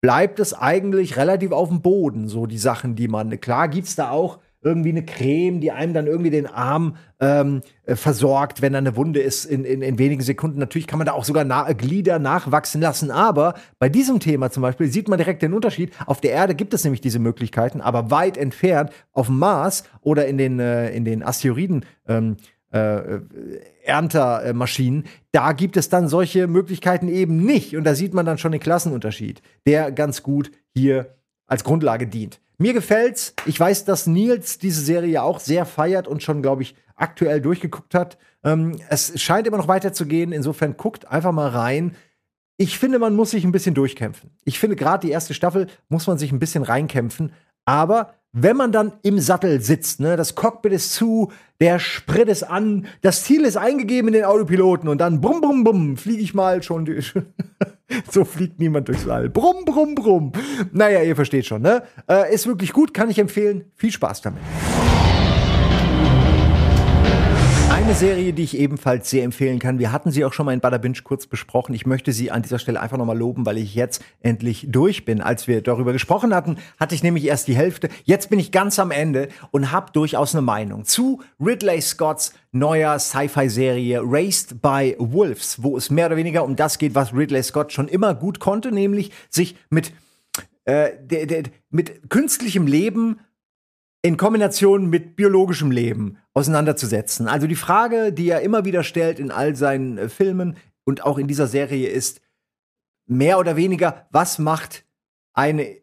bleibt 0.01 0.39
es 0.39 0.53
eigentlich 0.53 1.15
relativ 1.15 1.51
auf 1.51 1.69
dem 1.69 1.81
Boden, 1.81 2.27
so 2.27 2.45
die 2.45 2.57
Sachen, 2.57 2.95
die 2.95 3.07
man, 3.07 3.39
klar 3.39 3.69
gibt's 3.69 3.95
da 3.95 4.11
auch 4.11 4.39
irgendwie 4.61 4.89
eine 4.89 5.05
Creme, 5.05 5.61
die 5.61 5.71
einem 5.71 5.93
dann 5.93 6.07
irgendwie 6.07 6.29
den 6.29 6.45
Arm 6.45 6.97
ähm, 7.19 7.61
äh, 7.85 7.95
versorgt, 7.95 8.61
wenn 8.61 8.73
da 8.73 8.79
eine 8.79 8.95
Wunde 8.95 9.21
ist 9.21 9.45
in, 9.45 9.63
in, 9.63 9.81
in 9.81 9.97
wenigen 9.97 10.21
Sekunden. 10.21 10.59
Natürlich 10.59 10.87
kann 10.87 10.99
man 10.99 11.05
da 11.05 11.13
auch 11.13 11.23
sogar 11.23 11.45
na 11.45 11.71
Glieder 11.71 12.19
nachwachsen 12.19 12.81
lassen, 12.81 13.09
aber 13.11 13.55
bei 13.79 13.87
diesem 13.87 14.19
Thema 14.19 14.51
zum 14.51 14.61
Beispiel 14.61 14.87
sieht 14.87 15.07
man 15.07 15.17
direkt 15.17 15.41
den 15.41 15.53
Unterschied. 15.53 15.93
Auf 16.05 16.19
der 16.19 16.31
Erde 16.31 16.55
gibt 16.55 16.73
es 16.73 16.83
nämlich 16.83 17.01
diese 17.01 17.19
Möglichkeiten, 17.19 17.79
aber 17.79 18.11
weit 18.11 18.37
entfernt 18.37 18.91
auf 19.13 19.27
dem 19.27 19.39
Mars 19.39 19.83
oder 20.01 20.27
in 20.27 20.37
den, 20.37 20.59
äh, 20.59 20.89
in 20.91 21.05
den 21.05 21.23
Asteroiden. 21.23 21.85
Ähm, 22.07 22.37
äh, 22.71 23.21
Erntermaschinen, 23.83 25.05
da 25.31 25.53
gibt 25.53 25.75
es 25.75 25.89
dann 25.89 26.07
solche 26.07 26.45
Möglichkeiten 26.45 27.07
eben 27.07 27.43
nicht. 27.43 27.75
Und 27.75 27.83
da 27.83 27.95
sieht 27.95 28.13
man 28.13 28.27
dann 28.27 28.37
schon 28.37 28.51
den 28.51 28.61
Klassenunterschied, 28.61 29.41
der 29.65 29.91
ganz 29.91 30.21
gut 30.21 30.51
hier 30.75 31.15
als 31.47 31.63
Grundlage 31.63 32.05
dient. 32.05 32.39
Mir 32.61 32.73
gefällt's. 32.73 33.33
Ich 33.45 33.57
weiß, 33.57 33.85
dass 33.85 34.05
Nils 34.05 34.59
diese 34.59 34.81
Serie 34.81 35.23
auch 35.23 35.39
sehr 35.39 35.65
feiert 35.65 36.09
und 36.09 36.21
schon, 36.21 36.41
glaube 36.41 36.61
ich, 36.61 36.75
aktuell 36.95 37.39
durchgeguckt 37.39 37.95
hat. 37.95 38.17
Ähm, 38.43 38.79
es 38.89 39.19
scheint 39.21 39.47
immer 39.47 39.57
noch 39.57 39.69
weiterzugehen. 39.69 40.33
Insofern 40.33 40.75
guckt 40.75 41.07
einfach 41.07 41.31
mal 41.31 41.47
rein. 41.47 41.95
Ich 42.57 42.77
finde, 42.77 42.99
man 42.99 43.15
muss 43.15 43.31
sich 43.31 43.45
ein 43.45 43.53
bisschen 43.53 43.75
durchkämpfen. 43.75 44.31
Ich 44.43 44.59
finde, 44.59 44.75
gerade 44.75 45.07
die 45.07 45.13
erste 45.13 45.33
Staffel 45.33 45.67
muss 45.87 46.05
man 46.07 46.17
sich 46.17 46.33
ein 46.33 46.39
bisschen 46.39 46.63
reinkämpfen. 46.63 47.31
Aber 47.69 48.15
wenn 48.31 48.57
man 48.57 48.71
dann 48.71 48.93
im 49.03 49.19
Sattel 49.19 49.61
sitzt, 49.61 49.99
ne, 49.99 50.17
das 50.17 50.33
Cockpit 50.33 50.71
ist 50.71 50.93
zu, 50.93 51.31
der 51.61 51.77
Sprit 51.77 52.27
ist 52.27 52.41
an, 52.41 52.87
das 53.01 53.23
Ziel 53.25 53.45
ist 53.45 53.57
eingegeben 53.57 54.07
in 54.07 54.13
den 54.13 54.23
Autopiloten 54.23 54.89
und 54.89 54.99
dann 54.99 55.21
brumm, 55.21 55.39
brumm, 55.39 55.63
brumm, 55.63 55.95
fliege 55.95 56.23
ich 56.23 56.33
mal 56.33 56.63
schon. 56.63 56.87
so 58.11 58.25
fliegt 58.25 58.59
niemand 58.59 58.87
durchs 58.87 59.07
All. 59.07 59.29
Brumm, 59.29 59.65
brumm, 59.65 59.93
brumm. 59.93 60.31
Naja, 60.71 61.03
ihr 61.03 61.15
versteht 61.15 61.45
schon, 61.45 61.61
ne? 61.61 61.83
Äh, 62.09 62.33
ist 62.33 62.47
wirklich 62.47 62.73
gut, 62.73 62.91
kann 62.91 63.11
ich 63.11 63.19
empfehlen. 63.19 63.65
Viel 63.75 63.91
Spaß 63.91 64.21
damit. 64.21 64.41
Eine 67.89 67.97
Serie, 67.97 68.33
die 68.33 68.43
ich 68.43 68.55
ebenfalls 68.55 69.09
sehr 69.09 69.23
empfehlen 69.23 69.57
kann, 69.57 69.79
wir 69.79 69.91
hatten 69.91 70.11
sie 70.11 70.23
auch 70.23 70.31
schon 70.31 70.45
mal 70.45 70.53
in 70.53 70.59
Bada 70.59 70.77
Binge 70.77 70.99
kurz 71.03 71.25
besprochen. 71.25 71.73
Ich 71.73 71.87
möchte 71.87 72.11
sie 72.11 72.29
an 72.29 72.43
dieser 72.43 72.59
Stelle 72.59 72.79
einfach 72.79 72.97
nochmal 72.99 73.17
loben, 73.17 73.47
weil 73.47 73.57
ich 73.57 73.73
jetzt 73.73 74.03
endlich 74.21 74.67
durch 74.69 75.05
bin. 75.05 75.21
Als 75.21 75.47
wir 75.47 75.63
darüber 75.63 75.91
gesprochen 75.91 76.35
hatten, 76.35 76.57
hatte 76.79 76.93
ich 76.93 77.01
nämlich 77.01 77.25
erst 77.25 77.47
die 77.47 77.55
Hälfte. 77.55 77.89
Jetzt 78.03 78.29
bin 78.29 78.37
ich 78.37 78.51
ganz 78.51 78.77
am 78.77 78.91
Ende 78.91 79.29
und 79.49 79.71
habe 79.71 79.91
durchaus 79.91 80.35
eine 80.35 80.43
Meinung 80.43 80.85
zu 80.85 81.23
Ridley 81.43 81.81
Scotts 81.81 82.35
neuer 82.51 82.99
Sci-Fi-Serie 82.99 84.01
Raised 84.03 84.61
by 84.61 84.95
Wolves, 84.99 85.63
wo 85.63 85.75
es 85.75 85.89
mehr 85.89 86.05
oder 86.05 86.17
weniger 86.17 86.43
um 86.43 86.55
das 86.55 86.77
geht, 86.77 86.93
was 86.93 87.11
Ridley 87.11 87.41
Scott 87.41 87.73
schon 87.73 87.87
immer 87.87 88.13
gut 88.13 88.39
konnte, 88.39 88.71
nämlich 88.71 89.11
sich 89.31 89.55
mit, 89.71 89.93
äh, 90.65 90.91
mit 91.71 92.07
künstlichem 92.11 92.67
Leben 92.67 93.19
in 94.01 94.17
Kombination 94.17 94.89
mit 94.89 95.15
biologischem 95.15 95.71
Leben 95.71 96.17
auseinanderzusetzen. 96.33 97.27
Also 97.27 97.47
die 97.47 97.55
Frage, 97.55 98.13
die 98.13 98.29
er 98.29 98.41
immer 98.41 98.65
wieder 98.65 98.83
stellt 98.83 99.19
in 99.19 99.31
all 99.31 99.55
seinen 99.55 99.97
äh, 99.97 100.09
Filmen 100.09 100.57
und 100.85 101.03
auch 101.03 101.17
in 101.17 101.27
dieser 101.27 101.47
Serie 101.47 101.89
ist 101.89 102.21
mehr 103.05 103.39
oder 103.39 103.55
weniger, 103.55 104.07
was 104.11 104.39
macht 104.39 104.85
eine 105.33 105.77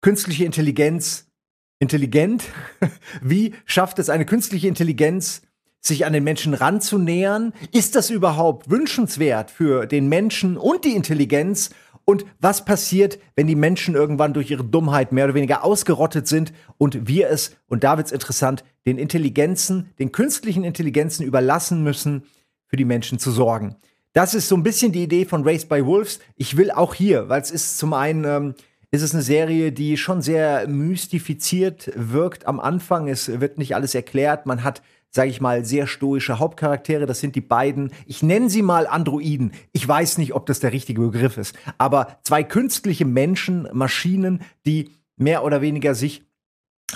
künstliche 0.00 0.44
Intelligenz 0.44 1.26
intelligent? 1.78 2.44
Wie 3.22 3.54
schafft 3.64 3.98
es 3.98 4.08
eine 4.08 4.26
künstliche 4.26 4.68
Intelligenz, 4.68 5.42
sich 5.80 6.04
an 6.06 6.12
den 6.12 6.24
Menschen 6.24 6.54
ranzunähern? 6.54 7.52
Ist 7.72 7.96
das 7.96 8.10
überhaupt 8.10 8.70
wünschenswert 8.70 9.50
für 9.50 9.86
den 9.86 10.08
Menschen 10.08 10.56
und 10.56 10.84
die 10.84 10.94
Intelligenz? 10.94 11.70
Und 12.10 12.26
was 12.40 12.64
passiert, 12.64 13.20
wenn 13.36 13.46
die 13.46 13.54
Menschen 13.54 13.94
irgendwann 13.94 14.34
durch 14.34 14.50
ihre 14.50 14.64
Dummheit 14.64 15.12
mehr 15.12 15.26
oder 15.26 15.34
weniger 15.34 15.62
ausgerottet 15.62 16.26
sind 16.26 16.52
und 16.76 17.06
wir 17.06 17.30
es, 17.30 17.54
und 17.68 17.84
da 17.84 17.96
wird 17.98 18.08
es 18.08 18.12
interessant, 18.12 18.64
den 18.84 18.98
Intelligenzen, 18.98 19.90
den 20.00 20.10
künstlichen 20.10 20.64
Intelligenzen 20.64 21.24
überlassen 21.24 21.84
müssen, 21.84 22.24
für 22.66 22.74
die 22.74 22.84
Menschen 22.84 23.20
zu 23.20 23.30
sorgen. 23.30 23.76
Das 24.12 24.34
ist 24.34 24.48
so 24.48 24.56
ein 24.56 24.64
bisschen 24.64 24.90
die 24.90 25.04
Idee 25.04 25.24
von 25.24 25.44
Race 25.44 25.64
by 25.64 25.86
Wolves. 25.86 26.18
Ich 26.34 26.56
will 26.56 26.72
auch 26.72 26.94
hier, 26.94 27.28
weil 27.28 27.42
es 27.42 27.52
ist 27.52 27.78
zum 27.78 27.92
einen, 27.94 28.24
ähm, 28.24 28.54
ist 28.90 29.02
es 29.02 29.14
eine 29.14 29.22
Serie, 29.22 29.70
die 29.70 29.96
schon 29.96 30.20
sehr 30.20 30.66
mystifiziert 30.66 31.92
wirkt 31.94 32.44
am 32.48 32.58
Anfang. 32.58 33.06
Es 33.06 33.40
wird 33.40 33.56
nicht 33.56 33.76
alles 33.76 33.94
erklärt. 33.94 34.46
Man 34.46 34.64
hat 34.64 34.82
sage 35.10 35.30
ich 35.30 35.40
mal, 35.40 35.64
sehr 35.64 35.86
stoische 35.86 36.38
Hauptcharaktere. 36.38 37.06
Das 37.06 37.20
sind 37.20 37.34
die 37.36 37.40
beiden, 37.40 37.92
ich 38.06 38.22
nenne 38.22 38.48
sie 38.48 38.62
mal 38.62 38.86
Androiden. 38.86 39.52
Ich 39.72 39.86
weiß 39.86 40.18
nicht, 40.18 40.34
ob 40.34 40.46
das 40.46 40.60
der 40.60 40.72
richtige 40.72 41.00
Begriff 41.00 41.36
ist, 41.36 41.56
aber 41.78 42.18
zwei 42.22 42.44
künstliche 42.44 43.04
Menschen, 43.04 43.68
Maschinen, 43.72 44.42
die 44.66 44.90
mehr 45.16 45.44
oder 45.44 45.60
weniger 45.60 45.94
sich 45.94 46.24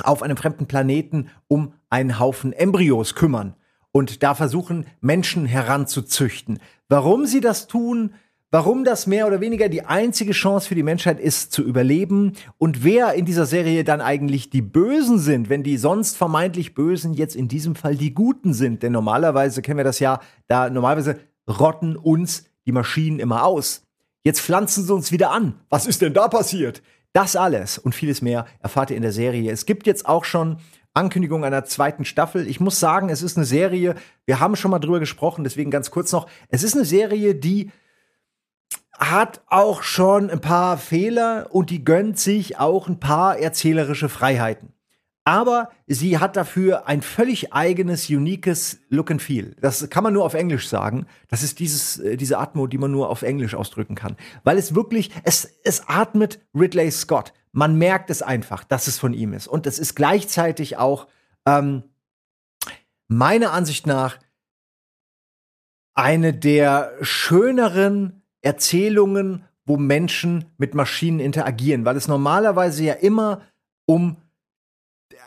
auf 0.03 0.23
einem 0.23 0.37
fremden 0.37 0.67
Planeten 0.67 1.29
um 1.47 1.75
einen 1.91 2.19
Haufen 2.19 2.53
Embryos 2.53 3.15
kümmern 3.15 3.55
und 3.93 4.23
da 4.23 4.35
versuchen, 4.35 4.87
Menschen 5.01 5.47
heranzuzüchten. 5.47 6.59
Warum 6.89 7.27
sie 7.27 7.41
das 7.41 7.69
tun, 7.69 8.15
warum 8.55 8.85
das 8.85 9.09
mehr 9.09 9.27
oder 9.27 9.41
weniger 9.41 9.69
die 9.69 9.85
einzige 9.85 10.31
Chance 10.31 10.69
für 10.69 10.77
die 10.77 10.85
Menschheit 10.85 11.19
ist, 11.19 11.51
zu 11.51 11.65
überleben 11.65 12.35
und 12.57 12.85
wer 12.85 13.15
in 13.15 13.25
dieser 13.25 13.47
Serie 13.47 13.83
dann 13.83 14.01
eigentlich 14.01 14.49
die 14.49 14.63
Bösen 14.63 15.19
sind, 15.19 15.49
wenn 15.49 15.65
die 15.65 15.77
sonst 15.77 16.17
vermeintlich 16.17 16.73
Bösen 16.73 17.15
jetzt 17.15 17.35
in 17.35 17.49
diesem 17.49 17.75
Fall 17.75 17.97
die 17.97 18.15
Guten 18.15 18.55
sind. 18.55 18.85
Denn 18.85 18.93
normalerweise 18.93 19.61
kennen 19.61 19.79
wir 19.79 19.85
das 19.85 19.99
ja, 19.99 20.21
da 20.47 20.71
normalerweise 20.71 21.19
rotten 21.49 21.97
uns 21.97 22.45
die 22.65 22.71
Maschinen 22.71 23.19
immer 23.19 23.45
aus. 23.45 23.89
Jetzt 24.23 24.41
pflanzen 24.41 24.85
sie 24.85 24.95
uns 24.95 25.11
wieder 25.11 25.33
an. 25.33 25.55
Was 25.69 25.87
ist 25.87 26.01
denn 26.01 26.15
da 26.15 26.29
passiert? 26.29 26.81
Das 27.13 27.35
alles 27.35 27.77
und 27.77 27.93
vieles 27.93 28.23
mehr 28.23 28.47
erfahrt 28.61 28.91
ihr 28.91 28.97
in 28.97 29.03
der 29.03 29.11
Serie. 29.11 29.51
Es 29.51 29.67
gibt 29.67 29.85
jetzt 29.85 30.07
auch 30.07 30.25
schon 30.25 30.59
Ankündigung 30.93 31.45
einer 31.45 31.65
zweiten 31.65 32.05
Staffel. 32.05 32.47
Ich 32.47 32.61
muss 32.61 32.79
sagen, 32.79 33.09
es 33.09 33.21
ist 33.21 33.37
eine 33.37 33.47
Serie, 33.47 33.97
wir 34.27 34.39
haben 34.39 34.55
schon 34.55 34.71
mal 34.71 34.79
drüber 34.79 35.01
gesprochen, 35.01 35.43
deswegen 35.43 35.73
ganz 35.73 35.91
kurz 35.91 36.13
noch. 36.13 36.29
Es 36.51 36.63
ist 36.63 36.77
eine 36.77 36.85
Serie, 36.85 37.35
die 37.35 37.73
hat 38.99 39.43
auch 39.49 39.83
schon 39.83 40.31
ein 40.31 40.41
paar 40.41 40.79
Fehler 40.79 41.49
und 41.51 41.71
die 41.71 41.85
gönnt 41.85 42.19
sich 42.19 42.59
auch 42.59 42.89
ein 42.89 43.01
paar 43.01 43.39
erzählerische 43.39 44.09
Freiheiten. 44.09 44.73
Aber 45.27 45.71
sie 45.87 46.19
hat 46.19 46.37
dafür 46.37 46.87
ein 46.87 47.01
völlig 47.01 47.55
eigenes, 47.55 48.11
uniques 48.11 48.81
Look 48.91 49.11
and 49.11 49.23
Feel. 49.23 49.57
Das 49.59 49.89
kann 49.89 50.05
man 50.05 50.13
nur 50.13 50.25
auf 50.25 50.35
Englisch 50.35 50.69
sagen. 50.69 51.07
Das 51.29 51.43
ist 51.43 51.61
dieses, 51.61 51.99
äh, 51.99 52.19
diese 52.19 52.39
Atmo, 52.39 52.67
die 52.67 52.77
man 52.77 52.91
nur 52.91 53.09
auf 53.09 53.23
Englisch 53.23 53.55
ausdrücken 53.55 53.95
kann. 53.95 54.17
Weil 54.45 54.59
es 54.59 54.75
wirklich, 54.75 55.11
es, 55.23 55.61
es 55.65 55.89
atmet 55.89 56.41
Ridley 56.55 56.91
Scott. 56.91 57.33
Man 57.53 57.79
merkt 57.79 58.11
es 58.11 58.21
einfach, 58.21 58.65
dass 58.65 58.87
es 58.87 58.99
von 58.99 59.15
ihm 59.15 59.33
ist. 59.33 59.47
Und 59.47 59.67
es 59.67 59.79
ist 59.79 59.95
gleichzeitig 59.95 60.77
auch, 60.77 61.09
ähm, 61.47 61.85
meiner 63.09 63.53
Ansicht 63.53 63.87
nach, 63.87 64.19
eine 65.95 66.35
der 66.35 66.93
schöneren 67.01 68.24
Erzählungen, 68.45 69.45
wo 69.67 69.77
Menschen 69.77 70.45
mit 70.59 70.75
Maschinen 70.75 71.21
interagieren, 71.21 71.85
weil 71.85 71.97
es 71.97 72.09
normalerweise 72.09 72.85
ja 72.85 72.95
immer 72.95 73.41
um 73.87 74.17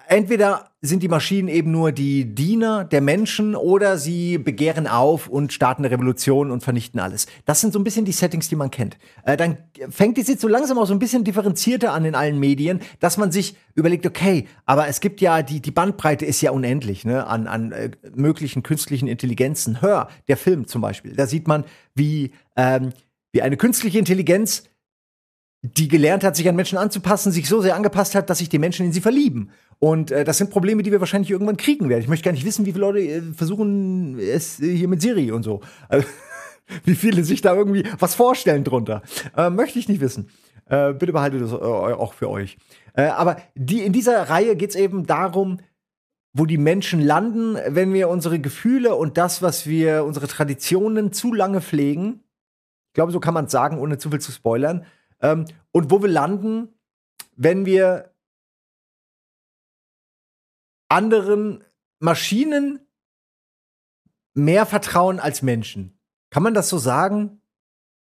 entweder 0.08 0.72
sind 0.82 1.02
die 1.02 1.08
Maschinen 1.08 1.48
eben 1.48 1.72
nur 1.72 1.92
die 1.92 2.36
Diener 2.36 2.86
der 2.86 3.02
Menschen 3.02 3.56
oder 3.56 3.98
sie 3.98 4.38
begehren 4.38 4.88
auf 4.88 5.28
und 5.28 5.52
starten 5.52 5.84
eine 5.84 5.92
Revolution 5.92 6.52
und 6.52 6.64
vernichten 6.64 7.00
alles. 7.00 7.26
Das 7.46 7.62
sind 7.62 7.74
so 7.74 7.80
ein 7.80 7.84
bisschen 7.84 8.06
die 8.06 8.12
Settings, 8.12 8.48
die 8.48 8.56
man 8.56 8.72
kennt. 8.72 8.98
Äh, 9.24 9.38
dann 9.38 9.58
fängt 9.90 10.18
es 10.18 10.28
jetzt 10.28 10.42
so 10.42 10.48
langsam 10.48 10.78
auch 10.78 10.86
so 10.86 10.94
ein 10.94 11.00
bisschen 11.00 11.24
differenzierter 11.24 11.94
an 11.94 12.06
in 12.06 12.16
allen 12.16 12.40
Medien, 12.40 12.80
dass 13.00 13.18
man 13.18 13.32
sich 13.32 13.56
überlegt, 13.74 14.06
okay, 14.06 14.48
aber 14.66 14.88
es 14.88 15.02
gibt 15.02 15.20
ja, 15.20 15.42
die, 15.42 15.62
die 15.62 15.72
Bandbreite 15.72 16.26
ist 16.26 16.42
ja 16.42 16.52
unendlich 16.52 17.06
ne, 17.06 17.26
an, 17.26 17.48
an 17.48 17.72
äh, 17.72 17.92
möglichen 18.16 18.64
künstlichen 18.64 19.08
Intelligenzen. 19.08 19.82
Hör, 19.82 20.10
der 20.28 20.38
Film 20.38 20.68
zum 20.68 20.82
Beispiel, 20.82 21.16
da 21.16 21.28
sieht 21.28 21.48
man, 21.48 21.66
wie 21.96 22.32
ähm, 22.56 22.94
wie 23.38 23.44
eine 23.44 23.56
künstliche 23.56 24.00
Intelligenz, 24.00 24.64
die 25.62 25.88
gelernt 25.88 26.24
hat, 26.24 26.36
sich 26.36 26.50
an 26.50 26.56
Menschen 26.56 26.80
anzupassen, 26.80 27.32
sich 27.32 27.48
so 27.48 27.62
sehr 27.62 27.76
angepasst 27.76 28.16
hat, 28.16 28.32
dass 28.32 28.40
sich 28.40 28.50
die 28.50 28.58
Menschen 28.58 28.88
in 28.88 28.92
sie 28.92 29.02
verlieben. 29.02 29.52
Und 29.78 30.10
äh, 30.10 30.24
das 30.24 30.40
sind 30.40 30.50
Probleme, 30.50 30.82
die 30.82 30.92
wir 30.92 31.00
wahrscheinlich 31.00 31.30
irgendwann 31.30 31.58
kriegen 31.58 31.88
werden. 31.88 32.02
Ich 32.02 32.08
möchte 32.08 32.26
gar 32.26 32.32
nicht 32.32 32.46
wissen, 32.46 32.66
wie 32.66 32.72
viele 32.72 32.82
Leute 32.82 33.00
äh, 33.00 33.22
versuchen 33.36 34.18
es 34.18 34.60
äh, 34.60 34.76
hier 34.76 34.88
mit 34.88 35.04
Siri 35.04 35.32
und 35.32 35.44
so. 35.44 35.62
Also, 35.88 36.08
wie 36.84 36.96
viele 36.96 37.24
sich 37.24 37.42
da 37.42 37.54
irgendwie 37.54 37.84
was 38.00 38.16
vorstellen 38.16 38.64
drunter. 38.64 39.04
Äh, 39.36 39.52
möchte 39.52 39.78
ich 39.78 39.88
nicht 39.88 40.02
wissen. 40.02 40.30
Äh, 40.66 40.94
bitte 40.94 41.14
behaltet 41.14 41.44
das 41.44 41.52
äh, 41.52 41.56
auch 41.56 42.14
für 42.14 42.30
euch. 42.30 42.58
aber 42.96 43.38
die, 43.54 43.82
in 43.82 43.94
dieser 43.94 44.30
Reihe 44.30 44.56
geht 44.56 44.72
es 44.72 44.76
eben 44.76 45.06
darum, 45.06 45.60
wo 46.34 46.48
die 46.48 46.58
Menschen 46.58 47.02
landen, 47.02 47.56
wenn 47.68 47.94
wir 47.94 48.10
unsere 48.10 48.40
Gefühle 48.40 48.96
und 48.96 49.18
das, 49.20 49.44
was 49.44 49.68
wir, 49.68 50.04
unsere 50.06 50.28
Traditionen 50.28 51.14
zu 51.14 51.34
lange 51.34 51.62
pflegen 51.62 52.24
glaube, 52.98 53.12
so 53.12 53.20
kann 53.20 53.36
man 53.36 53.46
es 53.46 53.52
sagen, 53.52 53.78
ohne 53.78 54.00
zu 54.00 54.10
viel 54.10 54.20
zu 54.20 54.32
spoilern. 54.32 54.86
Ähm, 55.22 55.46
und 55.72 55.92
wo 55.92 56.02
wir 56.02 56.10
landen, 56.10 56.74
wenn 57.36 57.68
wir 57.68 58.12
anderen 60.90 61.64
Maschinen 62.00 62.80
mehr 64.34 64.66
vertrauen 64.66 65.20
als 65.20 65.44
Menschen. 65.44 66.00
Kann 66.32 66.42
man 66.42 66.56
das 66.56 66.70
so 66.70 66.80
sagen? 66.80 67.42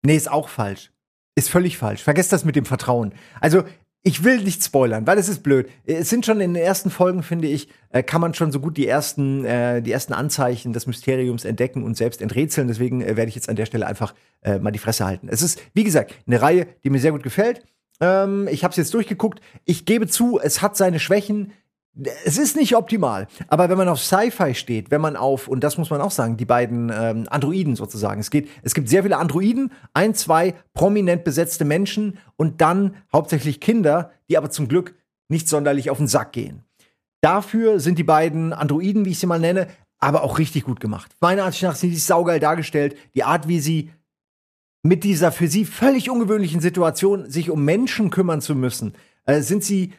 Nee, 0.05 0.17
ist 0.17 0.31
auch 0.31 0.49
falsch. 0.49 0.93
Ist 1.35 1.51
völlig 1.51 1.77
falsch. 1.77 2.03
Vergesst 2.03 2.33
das 2.33 2.45
mit 2.45 2.55
dem 2.55 2.65
Vertrauen. 2.65 3.15
Also, 3.41 3.65
ich 4.07 4.23
will 4.23 4.43
nicht 4.43 4.63
spoilern, 4.63 5.07
weil 5.07 5.17
es 5.17 5.31
ist 5.31 5.43
blöd. 5.43 5.69
Es 5.87 6.11
sind 6.11 6.27
schon 6.27 6.39
in 6.41 6.53
den 6.53 6.63
ersten 6.63 6.91
Folgen, 6.91 7.23
finde 7.23 7.49
ich, 7.49 7.69
äh, 7.89 8.03
kann 8.03 8.21
man 8.21 8.35
schon 8.35 8.53
so 8.53 8.61
gut 8.61 8.77
die 8.77 8.87
ersten, 8.87 9.47
äh, 9.47 9.81
die 9.81 9.93
ersten 9.93 10.13
Anzeichen 10.13 10.75
des 10.75 10.87
Mysteriums 10.87 11.47
entdecken 11.47 11.83
und 11.83 11.97
selbst 11.97 12.21
enträtseln. 12.21 12.69
Deswegen 12.69 13.01
äh, 13.01 13.17
werde 13.17 13.31
ich 13.31 13.35
jetzt 13.35 13.49
an 13.49 13.57
der 13.57 13.65
Stelle 13.65 13.87
einfach 13.87 14.15
äh, 14.43 14.59
mal 14.59 14.73
die 14.73 14.79
Fresse 14.79 15.07
halten. 15.07 15.29
Es 15.31 15.41
ist, 15.41 15.61
wie 15.73 15.85
gesagt, 15.85 16.15
eine 16.27 16.41
Reihe, 16.41 16.67
die 16.85 16.91
mir 16.91 17.01
sehr 17.01 17.13
gut 17.13 17.23
gefällt. 17.23 17.65
Ähm, 17.99 18.47
ich 18.51 18.63
habe 18.63 18.73
es 18.73 18.77
jetzt 18.77 18.93
durchgeguckt. 18.93 19.41
Ich 19.65 19.87
gebe 19.87 20.07
zu, 20.07 20.39
es 20.39 20.61
hat 20.61 20.77
seine 20.77 21.01
Schwächen 21.01 21.53
es 22.25 22.39
ist 22.39 22.57
nicht 22.57 22.75
optimal, 22.75 23.29
aber 23.49 23.69
wenn 23.69 23.79
man 23.79 23.89
auf 23.89 24.01
Sci-Fi 24.01 24.55
steht, 24.55 24.91
wenn 24.91 25.01
man 25.01 25.17
auf, 25.17 25.47
und 25.47 25.63
das 25.63 25.79
muss 25.79 25.91
man 25.91 26.01
auch 26.01 26.11
sagen, 26.11 26.37
die 26.37 26.45
beiden 26.45 26.91
ähm, 26.93 27.27
Androiden 27.31 27.77
sozusagen, 27.77 28.21
es 28.21 28.31
geht, 28.31 28.49
es 28.63 28.75
gibt 28.75 28.89
sehr 28.89 29.03
viele 29.03 29.17
Androiden, 29.17 29.71
ein, 29.93 30.15
zwei 30.15 30.55
prominent 30.73 31.23
besetzte 31.23 31.65
Menschen 31.65 32.19
und 32.37 32.61
dann 32.61 32.97
hauptsächlich 33.13 33.61
Kinder, 33.61 34.11
die 34.29 34.37
aber 34.37 34.51
zum 34.51 34.67
Glück 34.67 34.97
nicht 35.29 35.49
sonderlich 35.49 35.91
auf 35.91 35.99
den 35.99 36.09
Sack 36.09 36.33
gehen. 36.33 36.65
Dafür 37.21 37.81
sind 37.81 37.99
die 37.99 38.05
beiden 38.05 38.53
Androiden, 38.53 39.05
wie 39.05 39.11
ich 39.11 39.19
sie 39.19 39.27
mal 39.27 39.39
nenne, 39.39 39.69
aber 39.99 40.23
auch 40.23 40.39
richtig 40.39 40.65
gut 40.65 40.81
gemacht. 40.81 41.13
Meiner 41.21 41.45
Ansicht 41.45 41.63
nach 41.63 41.77
sind 41.77 41.91
die 41.91 41.97
saugeil 41.97 42.41
dargestellt. 42.41 42.97
Die 43.15 43.25
Art, 43.25 43.49
wie 43.49 43.61
sie 43.61 43.91
mit 44.83 45.05
dieser 45.05 45.33
für 45.33 45.49
sie 45.49 45.65
völlig 45.65 46.11
ungewöhnlichen 46.11 46.61
Situation 46.61 47.31
sich 47.31 47.51
um 47.51 47.65
Menschen 47.65 48.11
kümmern 48.11 48.43
zu 48.43 48.55
müssen, 48.55 48.95
äh, 49.25 49.41
sind 49.41 49.65
sie 49.65 49.95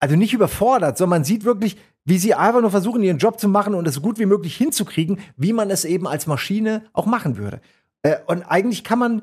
also 0.00 0.16
nicht 0.16 0.32
überfordert, 0.32 0.98
sondern 0.98 1.20
man 1.20 1.24
sieht 1.24 1.44
wirklich, 1.44 1.76
wie 2.04 2.18
sie 2.18 2.34
einfach 2.34 2.62
nur 2.62 2.70
versuchen, 2.70 3.02
ihren 3.02 3.18
Job 3.18 3.38
zu 3.38 3.48
machen 3.48 3.74
und 3.74 3.86
es 3.86 3.94
so 3.94 4.00
gut 4.00 4.18
wie 4.18 4.26
möglich 4.26 4.56
hinzukriegen, 4.56 5.20
wie 5.36 5.52
man 5.52 5.70
es 5.70 5.84
eben 5.84 6.08
als 6.08 6.26
Maschine 6.26 6.84
auch 6.92 7.06
machen 7.06 7.36
würde. 7.36 7.60
Äh, 8.02 8.16
und 8.26 8.42
eigentlich 8.42 8.82
kann 8.82 8.98
man, 8.98 9.22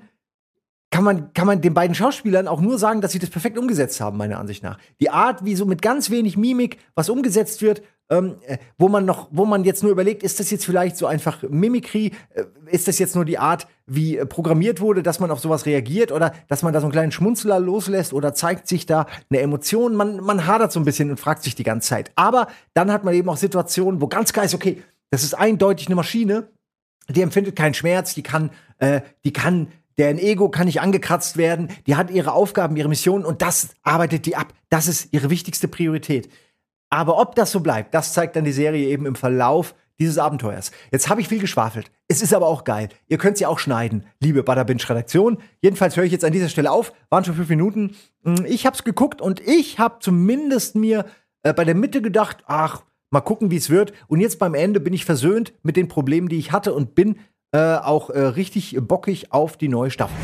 kann 0.91 1.03
man, 1.03 1.33
kann 1.33 1.47
man 1.47 1.61
den 1.61 1.73
beiden 1.73 1.95
Schauspielern 1.95 2.47
auch 2.47 2.61
nur 2.61 2.77
sagen, 2.77 3.01
dass 3.01 3.11
sie 3.11 3.19
das 3.19 3.31
perfekt 3.31 3.57
umgesetzt 3.57 3.99
haben, 3.99 4.17
meiner 4.17 4.39
Ansicht 4.39 4.63
nach. 4.63 4.77
Die 5.01 5.09
Art, 5.09 5.43
wie 5.43 5.55
so 5.55 5.65
mit 5.65 5.81
ganz 5.81 6.11
wenig 6.11 6.37
Mimik 6.37 6.77
was 6.93 7.09
umgesetzt 7.09 7.61
wird, 7.61 7.81
ähm, 8.09 8.37
äh, 8.45 8.57
wo 8.77 8.87
man 8.87 9.05
noch, 9.05 9.27
wo 9.31 9.45
man 9.45 9.63
jetzt 9.63 9.83
nur 9.83 9.91
überlegt, 9.91 10.23
ist 10.23 10.39
das 10.39 10.49
jetzt 10.49 10.65
vielleicht 10.65 10.97
so 10.97 11.07
einfach 11.07 11.43
Mimikry? 11.43 12.13
Äh, 12.33 12.43
ist 12.71 12.87
das 12.87 12.99
jetzt 12.99 13.15
nur 13.15 13.25
die 13.25 13.37
Art, 13.37 13.67
wie 13.85 14.17
äh, 14.17 14.25
programmiert 14.25 14.79
wurde, 14.79 15.03
dass 15.03 15.19
man 15.19 15.29
auf 15.31 15.39
sowas 15.39 15.65
reagiert 15.65 16.11
oder 16.11 16.33
dass 16.47 16.63
man 16.63 16.73
da 16.73 16.79
so 16.79 16.85
einen 16.85 16.93
kleinen 16.93 17.11
Schmunzler 17.11 17.59
loslässt 17.59 18.13
oder 18.13 18.33
zeigt 18.33 18.67
sich 18.67 18.85
da 18.85 19.07
eine 19.29 19.41
Emotion? 19.41 19.95
Man, 19.95 20.17
man 20.17 20.45
hadert 20.47 20.71
so 20.71 20.79
ein 20.79 20.85
bisschen 20.85 21.09
und 21.09 21.19
fragt 21.19 21.43
sich 21.43 21.55
die 21.55 21.63
ganze 21.63 21.89
Zeit. 21.89 22.11
Aber 22.15 22.47
dann 22.73 22.91
hat 22.91 23.03
man 23.03 23.13
eben 23.13 23.29
auch 23.29 23.37
Situationen, 23.37 24.01
wo 24.01 24.07
ganz 24.07 24.31
klar 24.31 24.45
ist, 24.45 24.55
okay, 24.55 24.81
das 25.09 25.23
ist 25.23 25.33
eindeutig 25.33 25.87
eine 25.87 25.95
Maschine, 25.95 26.49
die 27.09 27.21
empfindet 27.21 27.55
keinen 27.55 27.73
Schmerz, 27.73 28.13
die 28.13 28.23
kann, 28.23 28.51
äh, 28.79 29.01
die 29.23 29.33
kann 29.33 29.67
deren 29.97 30.19
Ego 30.19 30.49
kann 30.49 30.67
nicht 30.67 30.79
angekratzt 30.79 31.37
werden, 31.37 31.69
die 31.87 31.95
hat 31.95 32.11
ihre 32.11 32.33
Aufgaben, 32.33 32.77
ihre 32.77 32.87
Missionen 32.87 33.25
und 33.25 33.41
das 33.41 33.69
arbeitet 33.81 34.25
die 34.25 34.35
ab. 34.35 34.53
Das 34.69 34.87
ist 34.87 35.11
ihre 35.11 35.29
wichtigste 35.29 35.67
Priorität. 35.67 36.29
Aber 36.89 37.19
ob 37.19 37.35
das 37.35 37.51
so 37.51 37.59
bleibt, 37.59 37.93
das 37.93 38.13
zeigt 38.13 38.35
dann 38.35 38.45
die 38.45 38.51
Serie 38.51 38.87
eben 38.87 39.05
im 39.05 39.15
Verlauf 39.15 39.75
dieses 39.99 40.17
Abenteuers. 40.17 40.71
Jetzt 40.91 41.09
habe 41.09 41.21
ich 41.21 41.27
viel 41.27 41.39
geschwafelt. 41.39 41.91
Es 42.07 42.21
ist 42.21 42.33
aber 42.33 42.47
auch 42.47 42.63
geil. 42.63 42.89
Ihr 43.07 43.17
könnt 43.17 43.37
sie 43.37 43.45
auch 43.45 43.59
schneiden, 43.59 44.05
liebe 44.19 44.43
Butterbinch-Redaktion. 44.43 45.39
Jedenfalls 45.61 45.97
höre 45.97 46.03
ich 46.03 46.11
jetzt 46.11 46.25
an 46.25 46.33
dieser 46.33 46.49
Stelle 46.49 46.71
auf. 46.71 46.93
Waren 47.09 47.25
schon 47.25 47.35
fünf 47.35 47.49
Minuten. 47.49 47.95
Hm, 48.23 48.45
ich 48.45 48.65
habe 48.65 48.75
es 48.75 48.83
geguckt 48.83 49.21
und 49.21 49.39
ich 49.39 49.79
habe 49.79 49.97
zumindest 49.99 50.75
mir 50.75 51.05
äh, 51.43 51.53
bei 51.53 51.65
der 51.65 51.75
Mitte 51.75 52.01
gedacht, 52.01 52.43
ach, 52.45 52.83
mal 53.09 53.21
gucken, 53.21 53.51
wie 53.51 53.57
es 53.57 53.69
wird. 53.69 53.93
Und 54.07 54.19
jetzt 54.19 54.39
beim 54.39 54.53
Ende 54.53 54.79
bin 54.79 54.93
ich 54.93 55.05
versöhnt 55.05 55.53
mit 55.63 55.77
den 55.77 55.87
Problemen, 55.87 56.29
die 56.29 56.37
ich 56.37 56.51
hatte 56.51 56.73
und 56.73 56.93
bin 56.93 57.17
äh, 57.51 57.75
auch 57.77 58.09
äh, 58.09 58.19
richtig 58.19 58.77
bockig 58.79 59.31
auf 59.31 59.57
die 59.57 59.69
neue 59.69 59.89
Staffel. 59.89 60.15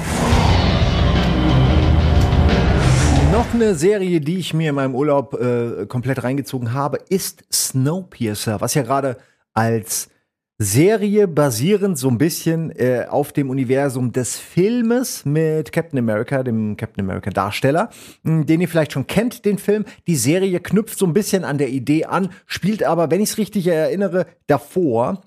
Eine 3.53 3.75
Serie, 3.75 4.19
die 4.19 4.39
ich 4.39 4.55
mir 4.55 4.69
in 4.69 4.75
meinem 4.75 4.95
Urlaub 4.95 5.39
äh, 5.39 5.85
komplett 5.85 6.23
reingezogen 6.23 6.73
habe, 6.73 6.97
ist 7.09 7.43
Snowpiercer, 7.53 8.61
was 8.61 8.73
ja 8.73 8.81
gerade 8.81 9.17
als 9.53 10.09
Serie 10.57 11.27
basierend 11.27 11.99
so 11.99 12.07
ein 12.07 12.17
bisschen 12.17 12.71
äh, 12.71 13.05
auf 13.07 13.31
dem 13.31 13.51
Universum 13.51 14.11
des 14.11 14.39
Filmes 14.39 15.23
mit 15.25 15.71
Captain 15.71 15.99
America, 15.99 16.41
dem 16.41 16.75
Captain 16.77 17.05
America 17.05 17.29
Darsteller, 17.29 17.91
hm, 18.23 18.47
den 18.47 18.59
ihr 18.59 18.67
vielleicht 18.67 18.93
schon 18.93 19.05
kennt, 19.05 19.45
den 19.45 19.59
Film. 19.59 19.85
Die 20.07 20.15
Serie 20.15 20.59
knüpft 20.59 20.97
so 20.97 21.05
ein 21.05 21.13
bisschen 21.13 21.43
an 21.43 21.59
der 21.59 21.69
Idee 21.69 22.05
an, 22.05 22.29
spielt 22.47 22.81
aber, 22.81 23.11
wenn 23.11 23.21
ich 23.21 23.29
es 23.29 23.37
richtig 23.37 23.67
erinnere, 23.67 24.25
davor. 24.47 25.21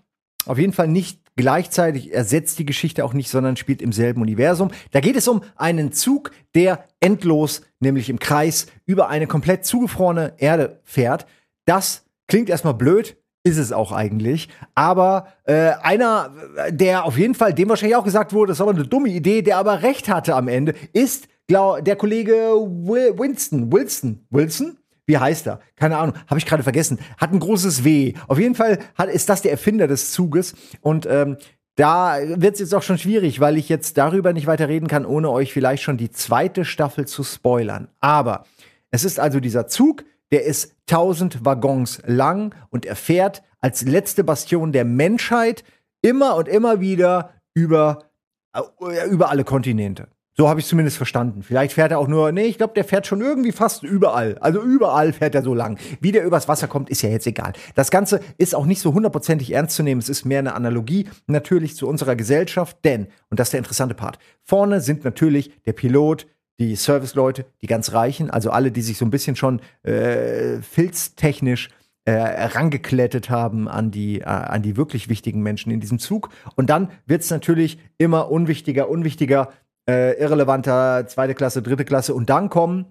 Auf 0.47 0.59
jeden 0.59 0.73
Fall 0.73 0.89
nicht 0.89 1.21
Gleichzeitig 1.37 2.15
ersetzt 2.15 2.59
die 2.59 2.65
Geschichte 2.65 3.05
auch 3.05 3.13
nicht, 3.13 3.29
sondern 3.29 3.57
spielt 3.57 3.83
im 3.83 3.93
selben 3.93 4.23
Universum. 4.23 4.71
Da 4.91 5.01
geht 5.01 5.17
es 5.17 5.29
um 5.29 5.43
einen 5.55 5.93
Zug, 5.93 6.31
der 6.55 6.85
endlos, 6.99 7.61
nämlich 7.79 8.09
im 8.09 8.19
Kreis, 8.19 8.67
über 8.87 9.09
eine 9.11 9.27
komplett 9.27 9.67
zugefrorene 9.67 10.33
Erde 10.39 10.81
fährt. 10.83 11.27
Das 11.67 12.07
klingt 12.27 12.49
erstmal 12.49 12.73
blöd, 12.73 13.19
ist 13.45 13.59
es 13.59 13.71
auch 13.71 13.93
eigentlich. 13.93 14.49
Aber 14.75 15.29
äh, 15.45 15.73
einer, 15.83 16.33
der 16.71 17.05
auf 17.05 17.19
jeden 17.19 17.35
Fall, 17.35 17.53
dem 17.53 17.69
wahrscheinlich 17.69 17.97
auch 17.97 18.05
gesagt 18.05 18.33
wurde, 18.33 18.51
das 18.51 18.57
ist 18.57 18.63
aber 18.63 18.73
eine 18.73 18.87
dumme 18.87 19.11
Idee, 19.11 19.43
der 19.43 19.59
aber 19.59 19.83
recht 19.83 20.09
hatte 20.09 20.35
am 20.35 20.49
Ende, 20.49 20.75
ist 20.95 21.29
glaub, 21.47 21.85
der 21.85 21.97
Kollege 21.97 22.33
Winston. 22.33 23.71
Wilson. 23.71 24.27
Wilson? 24.31 24.79
Wie 25.07 25.19
heißt 25.19 25.47
er? 25.47 25.61
Keine 25.77 25.97
Ahnung, 25.99 26.17
habe 26.27 26.39
ich 26.39 26.47
gerade 26.47 26.63
vergessen. 26.63 26.99
Hat 27.17 27.33
ein 27.33 27.39
großes 27.39 27.85
W. 27.85 28.15
Auf 28.27 28.39
jeden 28.39 28.55
Fall 28.55 28.79
hat, 28.97 29.09
ist 29.09 29.29
das 29.29 29.43
der 29.43 29.53
Erfinder 29.53 29.87
des 29.87 30.11
Zuges. 30.11 30.55
Und 30.81 31.07
ähm, 31.07 31.37
da 31.77 32.17
wird 32.23 32.55
es 32.55 32.61
jetzt 32.61 32.75
auch 32.75 32.83
schon 32.83 32.99
schwierig, 32.99 33.39
weil 33.39 33.57
ich 33.57 33.69
jetzt 33.69 33.99
darüber 33.99 34.33
nicht 34.33 34.47
weiter 34.47 34.69
reden 34.69 34.89
kann, 34.89 35.07
ohne 35.07 35.31
euch 35.31 35.53
vielleicht 35.53 35.83
schon 35.83 35.97
die 35.97 36.11
zweite 36.11 36.65
Staffel 36.65 37.07
zu 37.07 37.23
spoilern. 37.23 37.89
Aber 38.01 38.45
es 38.91 39.05
ist 39.05 39.21
also 39.21 39.41
dieser 39.41 39.69
Zug, 39.69 40.05
der 40.33 40.45
ist 40.45 40.75
1000 40.91 41.45
Waggons 41.45 42.03
lang 42.07 42.55
und 42.71 42.85
er 42.87 42.97
fährt 42.97 43.43
als 43.61 43.83
letzte 43.83 44.25
Bastion 44.25 44.73
der 44.73 44.85
Menschheit 44.85 45.65
immer 46.03 46.37
und 46.37 46.49
immer 46.49 46.81
wieder 46.81 47.35
über, 47.55 48.11
äh, 48.55 49.09
über 49.09 49.31
alle 49.31 49.45
Kontinente. 49.45 50.09
So 50.39 50.51
habe 50.51 50.61
ich 50.61 50.67
zumindest 50.67 50.99
verstanden. 50.99 51.43
Vielleicht 51.43 51.73
fährt 51.73 51.93
er 51.93 51.99
auch 51.99 52.09
nur, 52.09 52.31
nee, 52.31 52.45
ich 52.45 52.59
glaube, 52.59 52.75
der 52.75 52.85
fährt 52.85 53.07
schon 53.07 53.23
irgendwie 53.23 53.53
fast 53.53 53.83
überall. 53.83 54.37
Also 54.41 54.61
überall 54.61 55.15
fährt 55.15 55.35
er 55.35 55.43
so 55.43 55.55
lang. 55.55 55.79
Wie 56.01 56.13
der 56.13 56.27
übers 56.27 56.47
Wasser 56.47 56.69
kommt, 56.69 56.91
ist 56.91 57.01
ja 57.01 57.09
jetzt 57.09 57.27
egal. 57.27 57.55
Das 57.75 57.91
Ganze 57.91 58.21
ist 58.37 58.55
auch 58.55 58.67
nicht 58.67 58.83
so 58.83 58.93
hundertprozentig 58.93 59.55
ernst 59.55 59.77
zu 59.77 59.83
nehmen. 59.83 59.99
Es 59.99 60.11
ist 60.11 60.27
mehr 60.27 60.41
eine 60.41 60.55
Analogie 60.55 61.09
natürlich 61.27 61.75
zu 61.75 61.89
unserer 61.89 62.17
Gesellschaft, 62.17 62.77
denn, 62.85 63.07
und 63.31 63.41
das 63.41 63.49
ist 63.49 63.53
der 63.53 63.59
interessante 63.59 63.95
Part, 63.95 64.19
vorne 64.43 64.83
sind 64.83 65.07
natürlich 65.07 65.53
der 65.65 65.73
Pilot, 65.73 66.27
die 66.59 66.77
Serviceleute, 66.77 67.47
die 67.63 67.67
ganz 67.67 67.95
Reichen, 67.95 68.31
also 68.31 68.51
alle, 68.51 68.71
die 68.71 68.83
sich 68.83 68.99
so 68.99 69.07
ein 69.07 69.11
bisschen 69.11 69.37
schon 69.37 69.61
äh, 69.85 70.61
filztechnisch 70.61 71.71
äh, 72.05 72.13
herangeklettet 72.13 73.31
haben 73.31 73.69
an 73.69 73.91
die, 73.91 74.21
äh, 74.21 74.25
an 74.25 74.63
die 74.63 74.77
wirklich 74.77 75.09
wichtigen 75.09 75.43
Menschen 75.43 75.73
in 75.73 75.81
diesem 75.81 75.99
Zug. 75.99 76.29
Und 76.57 76.71
dann 76.71 76.91
wird 77.07 77.23
es 77.23 77.31
natürlich 77.31 77.79
immer 77.99 78.31
unwichtiger, 78.31 78.89
unwichtiger 78.89 79.49
äh, 79.89 80.19
irrelevanter, 80.21 81.07
zweite 81.07 81.35
Klasse, 81.35 81.63
dritte 81.63 81.85
Klasse 81.85 82.15
und 82.15 82.31
dann 82.31 82.51
kommen 82.51 82.87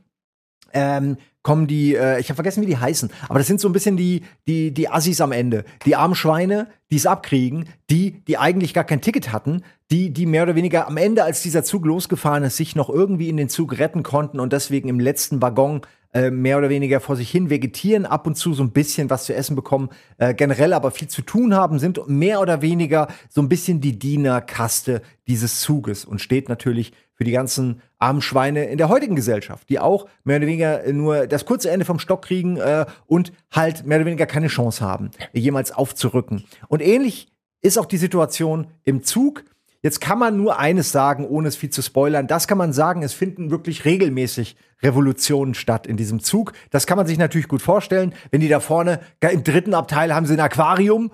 ähm, 0.75 1.17
kommen 1.41 1.67
die, 1.67 1.95
äh, 1.95 2.19
ich 2.19 2.27
habe 2.29 2.35
vergessen, 2.35 2.61
wie 2.61 2.67
die 2.67 2.77
heißen, 2.77 3.11
aber 3.29 3.39
das 3.39 3.47
sind 3.47 3.61
so 3.61 3.69
ein 3.69 3.71
bisschen 3.73 3.97
die, 3.97 4.23
die, 4.47 4.71
die 4.71 4.89
Assis 4.89 5.21
am 5.21 5.31
Ende. 5.31 5.63
Die 5.85 5.95
armen 5.95 6.15
Schweine, 6.15 6.67
die 6.91 6.97
es 6.97 7.05
abkriegen, 7.05 7.69
die, 7.89 8.23
die 8.25 8.37
eigentlich 8.37 8.73
gar 8.73 8.83
kein 8.83 9.01
Ticket 9.01 9.31
hatten, 9.31 9.63
die, 9.91 10.11
die 10.11 10.25
mehr 10.25 10.43
oder 10.43 10.55
weniger 10.55 10.87
am 10.87 10.97
Ende, 10.97 11.23
als 11.23 11.43
dieser 11.43 11.63
Zug 11.63 11.85
losgefahren 11.85 12.43
ist, 12.43 12.57
sich 12.57 12.75
noch 12.75 12.89
irgendwie 12.89 13.29
in 13.29 13.37
den 13.37 13.49
Zug 13.49 13.77
retten 13.77 14.03
konnten 14.03 14.39
und 14.39 14.53
deswegen 14.53 14.89
im 14.89 14.99
letzten 14.99 15.41
Waggon 15.41 15.81
äh, 16.15 16.31
mehr 16.31 16.57
oder 16.57 16.69
weniger 16.69 17.01
vor 17.01 17.17
sich 17.17 17.29
hin 17.29 17.49
vegetieren, 17.49 18.05
ab 18.05 18.25
und 18.25 18.35
zu 18.35 18.53
so 18.53 18.63
ein 18.63 18.71
bisschen 18.71 19.09
was 19.09 19.25
zu 19.25 19.35
essen 19.35 19.53
bekommen, 19.53 19.89
äh, 20.17 20.33
generell 20.33 20.71
aber 20.71 20.91
viel 20.91 21.09
zu 21.09 21.21
tun 21.21 21.53
haben, 21.53 21.77
sind 21.77 22.07
mehr 22.07 22.39
oder 22.39 22.61
weniger 22.61 23.09
so 23.27 23.41
ein 23.41 23.49
bisschen 23.49 23.81
die 23.81 23.99
Dienerkaste 23.99 25.01
dieses 25.27 25.59
Zuges 25.59 26.05
und 26.05 26.21
steht 26.21 26.47
natürlich 26.47 26.93
für 27.15 27.25
die 27.25 27.33
ganzen 27.33 27.81
armen 27.99 28.21
Schweine 28.21 28.63
in 28.63 28.77
der 28.77 28.87
heutigen 28.87 29.17
Gesellschaft, 29.17 29.67
die 29.67 29.77
auch 29.77 30.07
mehr 30.23 30.37
oder 30.37 30.47
weniger 30.47 30.93
nur 30.93 31.27
das 31.27 31.43
kurze 31.43 31.69
Ende 31.69 31.83
vom 31.83 31.99
Stock 31.99 32.21
kriegen 32.21 32.55
äh, 32.55 32.85
und 33.07 33.33
halt 33.51 33.85
mehr 33.85 33.97
oder 33.97 34.05
weniger 34.05 34.25
keine 34.25 34.47
Chance 34.47 34.85
haben, 34.85 35.11
jemals 35.33 35.73
aufzurücken. 35.73 36.45
Und 36.69 36.81
ähnlich 36.81 37.27
ist 37.61 37.77
auch 37.77 37.87
die 37.87 37.97
Situation 37.97 38.67
im 38.85 39.03
Zug. 39.03 39.43
Jetzt 39.85 40.01
kann 40.01 40.17
man 40.17 40.35
nur 40.35 40.57
eines 40.57 40.91
sagen, 40.91 41.27
ohne 41.27 41.47
es 41.47 41.55
viel 41.55 41.69
zu 41.69 41.83
spoilern. 41.83 42.25
Das 42.25 42.47
kann 42.47 42.57
man 42.57 42.73
sagen, 42.73 43.03
es 43.03 43.13
finden 43.13 43.51
wirklich 43.51 43.85
regelmäßig 43.85 44.55
Revolutionen 44.81 45.53
statt 45.53 45.85
in 45.85 45.95
diesem 45.95 46.21
Zug. 46.21 46.53
Das 46.71 46.87
kann 46.87 46.97
man 46.97 47.05
sich 47.05 47.19
natürlich 47.19 47.47
gut 47.47 47.61
vorstellen. 47.61 48.15
Wenn 48.31 48.41
die 48.41 48.47
da 48.47 48.59
vorne, 48.59 48.99
im 49.21 49.43
dritten 49.43 49.75
Abteil 49.75 50.11
haben 50.11 50.25
sie 50.25 50.33
ein 50.33 50.39
Aquarium, 50.39 51.11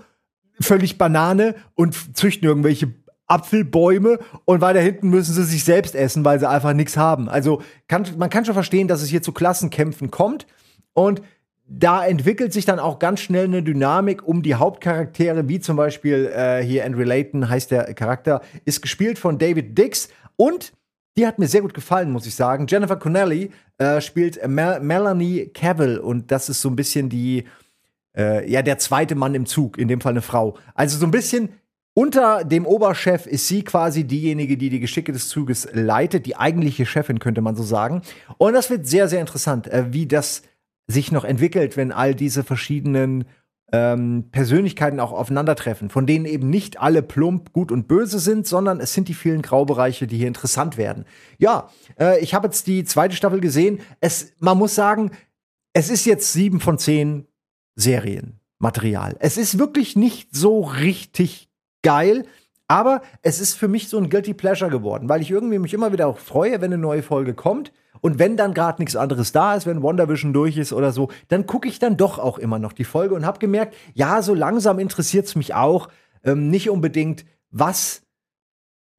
völlig 0.61 0.97
Banane 0.97 1.55
und 1.75 2.15
züchten 2.15 2.47
irgendwelche 2.47 2.93
Apfelbäume 3.27 4.19
und 4.45 4.61
weiter 4.61 4.79
hinten 4.79 5.09
müssen 5.09 5.33
sie 5.33 5.43
sich 5.43 5.65
selbst 5.65 5.93
essen, 5.93 6.23
weil 6.23 6.39
sie 6.39 6.47
einfach 6.47 6.71
nichts 6.71 6.95
haben. 6.95 7.27
Also 7.27 7.61
kann, 7.89 8.07
man 8.17 8.29
kann 8.29 8.45
schon 8.45 8.53
verstehen, 8.53 8.87
dass 8.87 9.01
es 9.01 9.09
hier 9.09 9.21
zu 9.21 9.33
Klassenkämpfen 9.33 10.11
kommt 10.11 10.47
und 10.93 11.21
da 11.73 12.05
entwickelt 12.05 12.51
sich 12.51 12.65
dann 12.65 12.79
auch 12.79 12.99
ganz 12.99 13.21
schnell 13.21 13.45
eine 13.45 13.63
Dynamik 13.63 14.27
um 14.27 14.43
die 14.43 14.55
Hauptcharaktere, 14.55 15.47
wie 15.47 15.61
zum 15.61 15.77
Beispiel 15.77 16.25
äh, 16.35 16.61
hier 16.61 16.85
Andrew 16.85 17.03
Layton 17.03 17.49
heißt 17.49 17.71
der 17.71 17.93
Charakter, 17.93 18.41
ist 18.65 18.81
gespielt 18.81 19.17
von 19.17 19.37
David 19.37 19.77
Dix 19.77 20.09
und 20.35 20.73
die 21.17 21.25
hat 21.25 21.39
mir 21.39 21.47
sehr 21.47 21.61
gut 21.61 21.73
gefallen, 21.73 22.11
muss 22.11 22.25
ich 22.25 22.35
sagen. 22.35 22.67
Jennifer 22.67 22.97
Connelly 22.97 23.51
äh, 23.77 24.01
spielt 24.01 24.45
Mel 24.47 24.81
Melanie 24.81 25.47
Cavill 25.47 25.97
und 25.97 26.31
das 26.31 26.49
ist 26.49 26.61
so 26.61 26.69
ein 26.69 26.75
bisschen 26.75 27.09
die, 27.09 27.45
äh, 28.17 28.49
ja, 28.49 28.61
der 28.61 28.77
zweite 28.77 29.15
Mann 29.15 29.33
im 29.33 29.45
Zug, 29.45 29.77
in 29.77 29.87
dem 29.87 30.01
Fall 30.01 30.13
eine 30.13 30.21
Frau. 30.21 30.57
Also 30.75 30.97
so 30.97 31.05
ein 31.05 31.11
bisschen 31.11 31.49
unter 31.93 32.43
dem 32.43 32.65
Oberchef 32.65 33.27
ist 33.27 33.47
sie 33.47 33.63
quasi 33.63 34.03
diejenige, 34.05 34.57
die 34.57 34.69
die 34.69 34.79
Geschicke 34.79 35.11
des 35.11 35.29
Zuges 35.29 35.69
leitet, 35.73 36.25
die 36.25 36.35
eigentliche 36.35 36.85
Chefin, 36.85 37.19
könnte 37.19 37.41
man 37.41 37.55
so 37.55 37.63
sagen. 37.63 38.01
Und 38.37 38.53
das 38.53 38.69
wird 38.69 38.87
sehr, 38.87 39.07
sehr 39.07 39.21
interessant, 39.21 39.67
äh, 39.67 39.93
wie 39.93 40.05
das 40.05 40.43
sich 40.87 41.11
noch 41.11 41.23
entwickelt, 41.23 41.77
wenn 41.77 41.91
all 41.91 42.15
diese 42.15 42.43
verschiedenen 42.43 43.25
ähm, 43.71 44.25
Persönlichkeiten 44.31 44.99
auch 44.99 45.11
aufeinandertreffen, 45.11 45.89
von 45.89 46.05
denen 46.05 46.25
eben 46.25 46.49
nicht 46.49 46.81
alle 46.81 47.01
plump 47.01 47.53
gut 47.53 47.71
und 47.71 47.87
böse 47.87 48.19
sind, 48.19 48.45
sondern 48.45 48.79
es 48.79 48.93
sind 48.93 49.07
die 49.07 49.13
vielen 49.13 49.41
Graubereiche, 49.41 50.07
die 50.07 50.17
hier 50.17 50.27
interessant 50.27 50.77
werden. 50.77 51.05
Ja, 51.37 51.69
äh, 51.99 52.19
ich 52.19 52.33
habe 52.33 52.47
jetzt 52.47 52.67
die 52.67 52.83
zweite 52.83 53.15
Staffel 53.15 53.39
gesehen. 53.39 53.79
Es, 54.01 54.33
man 54.39 54.57
muss 54.57 54.75
sagen, 54.75 55.11
es 55.73 55.89
ist 55.89 56.05
jetzt 56.05 56.33
sieben 56.33 56.59
von 56.59 56.77
zehn 56.77 57.27
Serienmaterial. 57.75 59.15
Es 59.19 59.37
ist 59.37 59.57
wirklich 59.57 59.95
nicht 59.95 60.35
so 60.35 60.61
richtig 60.61 61.49
geil. 61.81 62.25
Aber 62.67 63.01
es 63.21 63.41
ist 63.41 63.55
für 63.55 63.67
mich 63.67 63.89
so 63.89 63.97
ein 63.97 64.09
Guilty 64.09 64.33
Pleasure 64.33 64.71
geworden, 64.71 65.09
weil 65.09 65.21
ich 65.21 65.29
irgendwie 65.29 65.59
mich 65.59 65.73
immer 65.73 65.91
wieder 65.91 66.07
auch 66.07 66.17
freue, 66.17 66.61
wenn 66.61 66.71
eine 66.71 66.77
neue 66.77 67.03
Folge 67.03 67.33
kommt 67.33 67.73
Und 68.01 68.19
wenn 68.19 68.35
dann 68.35 68.53
gerade 68.53 68.81
nichts 68.81 68.95
anderes 68.95 69.31
da 69.31 69.55
ist, 69.55 69.65
wenn 69.65 69.83
WandaVision 69.83 70.33
durch 70.33 70.57
ist 70.57 70.73
oder 70.73 70.91
so, 70.91 71.09
dann 71.27 71.45
gucke 71.45 71.67
ich 71.67 71.79
dann 71.79 71.97
doch 71.97 72.19
auch 72.19 72.37
immer 72.39 72.59
noch 72.59 72.73
die 72.73 72.83
Folge 72.83 73.15
und 73.15 73.25
habe 73.25 73.39
gemerkt, 73.39 73.75
ja, 73.93 74.21
so 74.21 74.33
langsam 74.33 74.79
interessiert 74.79 75.27
es 75.27 75.35
mich 75.35 75.53
auch. 75.53 75.87
Ähm, 76.23 76.49
nicht 76.49 76.69
unbedingt, 76.69 77.25
was 77.51 78.03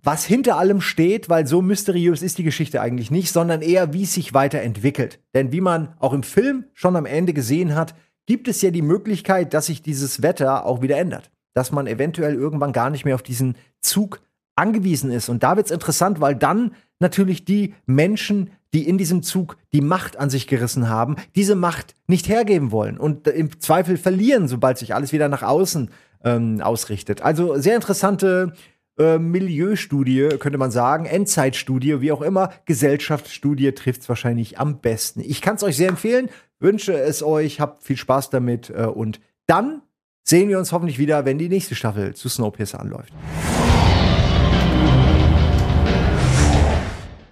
was 0.03 0.25
hinter 0.25 0.57
allem 0.57 0.81
steht, 0.81 1.29
weil 1.29 1.47
so 1.47 1.63
mysteriös 1.63 2.23
ist 2.23 2.39
die 2.39 2.43
Geschichte 2.43 2.81
eigentlich 2.81 3.11
nicht, 3.11 3.33
sondern 3.33 3.63
eher, 3.63 3.93
wie 3.93 4.03
es 4.03 4.15
sich 4.15 4.35
weiterentwickelt. 4.35 5.21
Denn 5.33 5.53
wie 5.53 5.61
man 5.61 5.95
auch 6.01 6.13
im 6.13 6.25
Film 6.25 6.65
schon 6.75 6.97
am 6.97 7.07
Ende 7.07 7.33
gesehen 7.33 7.77
hat, 7.77 7.95
gibt 8.27 8.49
es 8.49 8.63
ja 8.63 8.71
die 8.71 8.83
Möglichkeit, 8.83 9.55
dass 9.55 9.67
sich 9.67 9.83
dieses 9.83 10.23
Wetter 10.23 10.67
auch 10.67 10.83
wieder 10.83 10.99
ändert. 10.99 11.31
Dass 11.55 11.71
man 11.71 11.87
eventuell 11.87 12.35
irgendwann 12.35 12.73
gar 12.73 12.91
nicht 12.91 13.05
mehr 13.05 13.15
auf 13.15 13.23
diesen 13.23 13.57
Zug 13.81 14.21
angewiesen 14.57 15.11
ist. 15.11 15.29
Und 15.29 15.45
da 15.45 15.57
wird 15.57 15.67
es 15.67 15.73
interessant, 15.73 16.21
weil 16.21 16.35
dann 16.35 16.75
natürlich 16.99 17.45
die 17.45 17.75
Menschen, 17.87 18.51
die 18.73 18.89
in 18.89 18.99
diesem 18.99 19.23
Zug 19.23 19.57
die 19.73 19.81
Macht 19.81 20.17
an 20.17 20.31
sich 20.31 20.47
gerissen 20.47 20.89
haben, 20.89 21.17
diese 21.35 21.55
Macht 21.55 21.95
nicht 22.07 22.29
hergeben 22.29 22.73
wollen 22.73 22.99
und 22.99 23.29
im 23.29 23.61
Zweifel 23.61 23.97
verlieren, 23.97 24.49
sobald 24.49 24.79
sich 24.79 24.95
alles 24.95 25.13
wieder 25.13 25.29
nach 25.29 25.43
außen 25.43 25.91
ähm, 26.25 26.61
ausrichtet. 26.61 27.23
Also 27.23 27.59
sehr 27.59 27.75
interessante 27.75 28.53
äh, 28.99 29.19
Milieustudie, 29.19 30.29
könnte 30.39 30.59
man 30.59 30.71
sagen, 30.71 31.07
Endzeitstudie, 31.07 32.01
wie 32.01 32.13
auch 32.13 32.23
immer, 32.23 32.53
Gesellschaftsstudie 32.67 33.73
trifft 33.73 34.03
es 34.03 34.09
wahrscheinlich 34.09 34.59
am 34.59 34.81
besten. 34.81 35.21
Ich 35.21 35.41
kann 35.41 35.57
es 35.57 35.63
euch 35.63 35.77
sehr 35.77 35.89
empfehlen, 35.89 36.29
wünsche 36.61 36.95
es 36.95 37.23
euch, 37.23 37.61
habt 37.61 37.83
viel 37.83 37.97
Spaß 37.97 38.31
damit 38.31 38.71
äh, 38.71 38.85
und 38.87 39.21
dann 39.47 39.83
sehen 40.25 40.49
wir 40.49 40.59
uns 40.59 40.73
hoffentlich 40.73 40.99
wieder, 40.99 41.25
wenn 41.25 41.39
die 41.39 41.49
nächste 41.49 41.75
Staffel 41.75 42.15
zu 42.15 42.29
Snowpiercer 42.29 42.81
anläuft. 42.81 43.13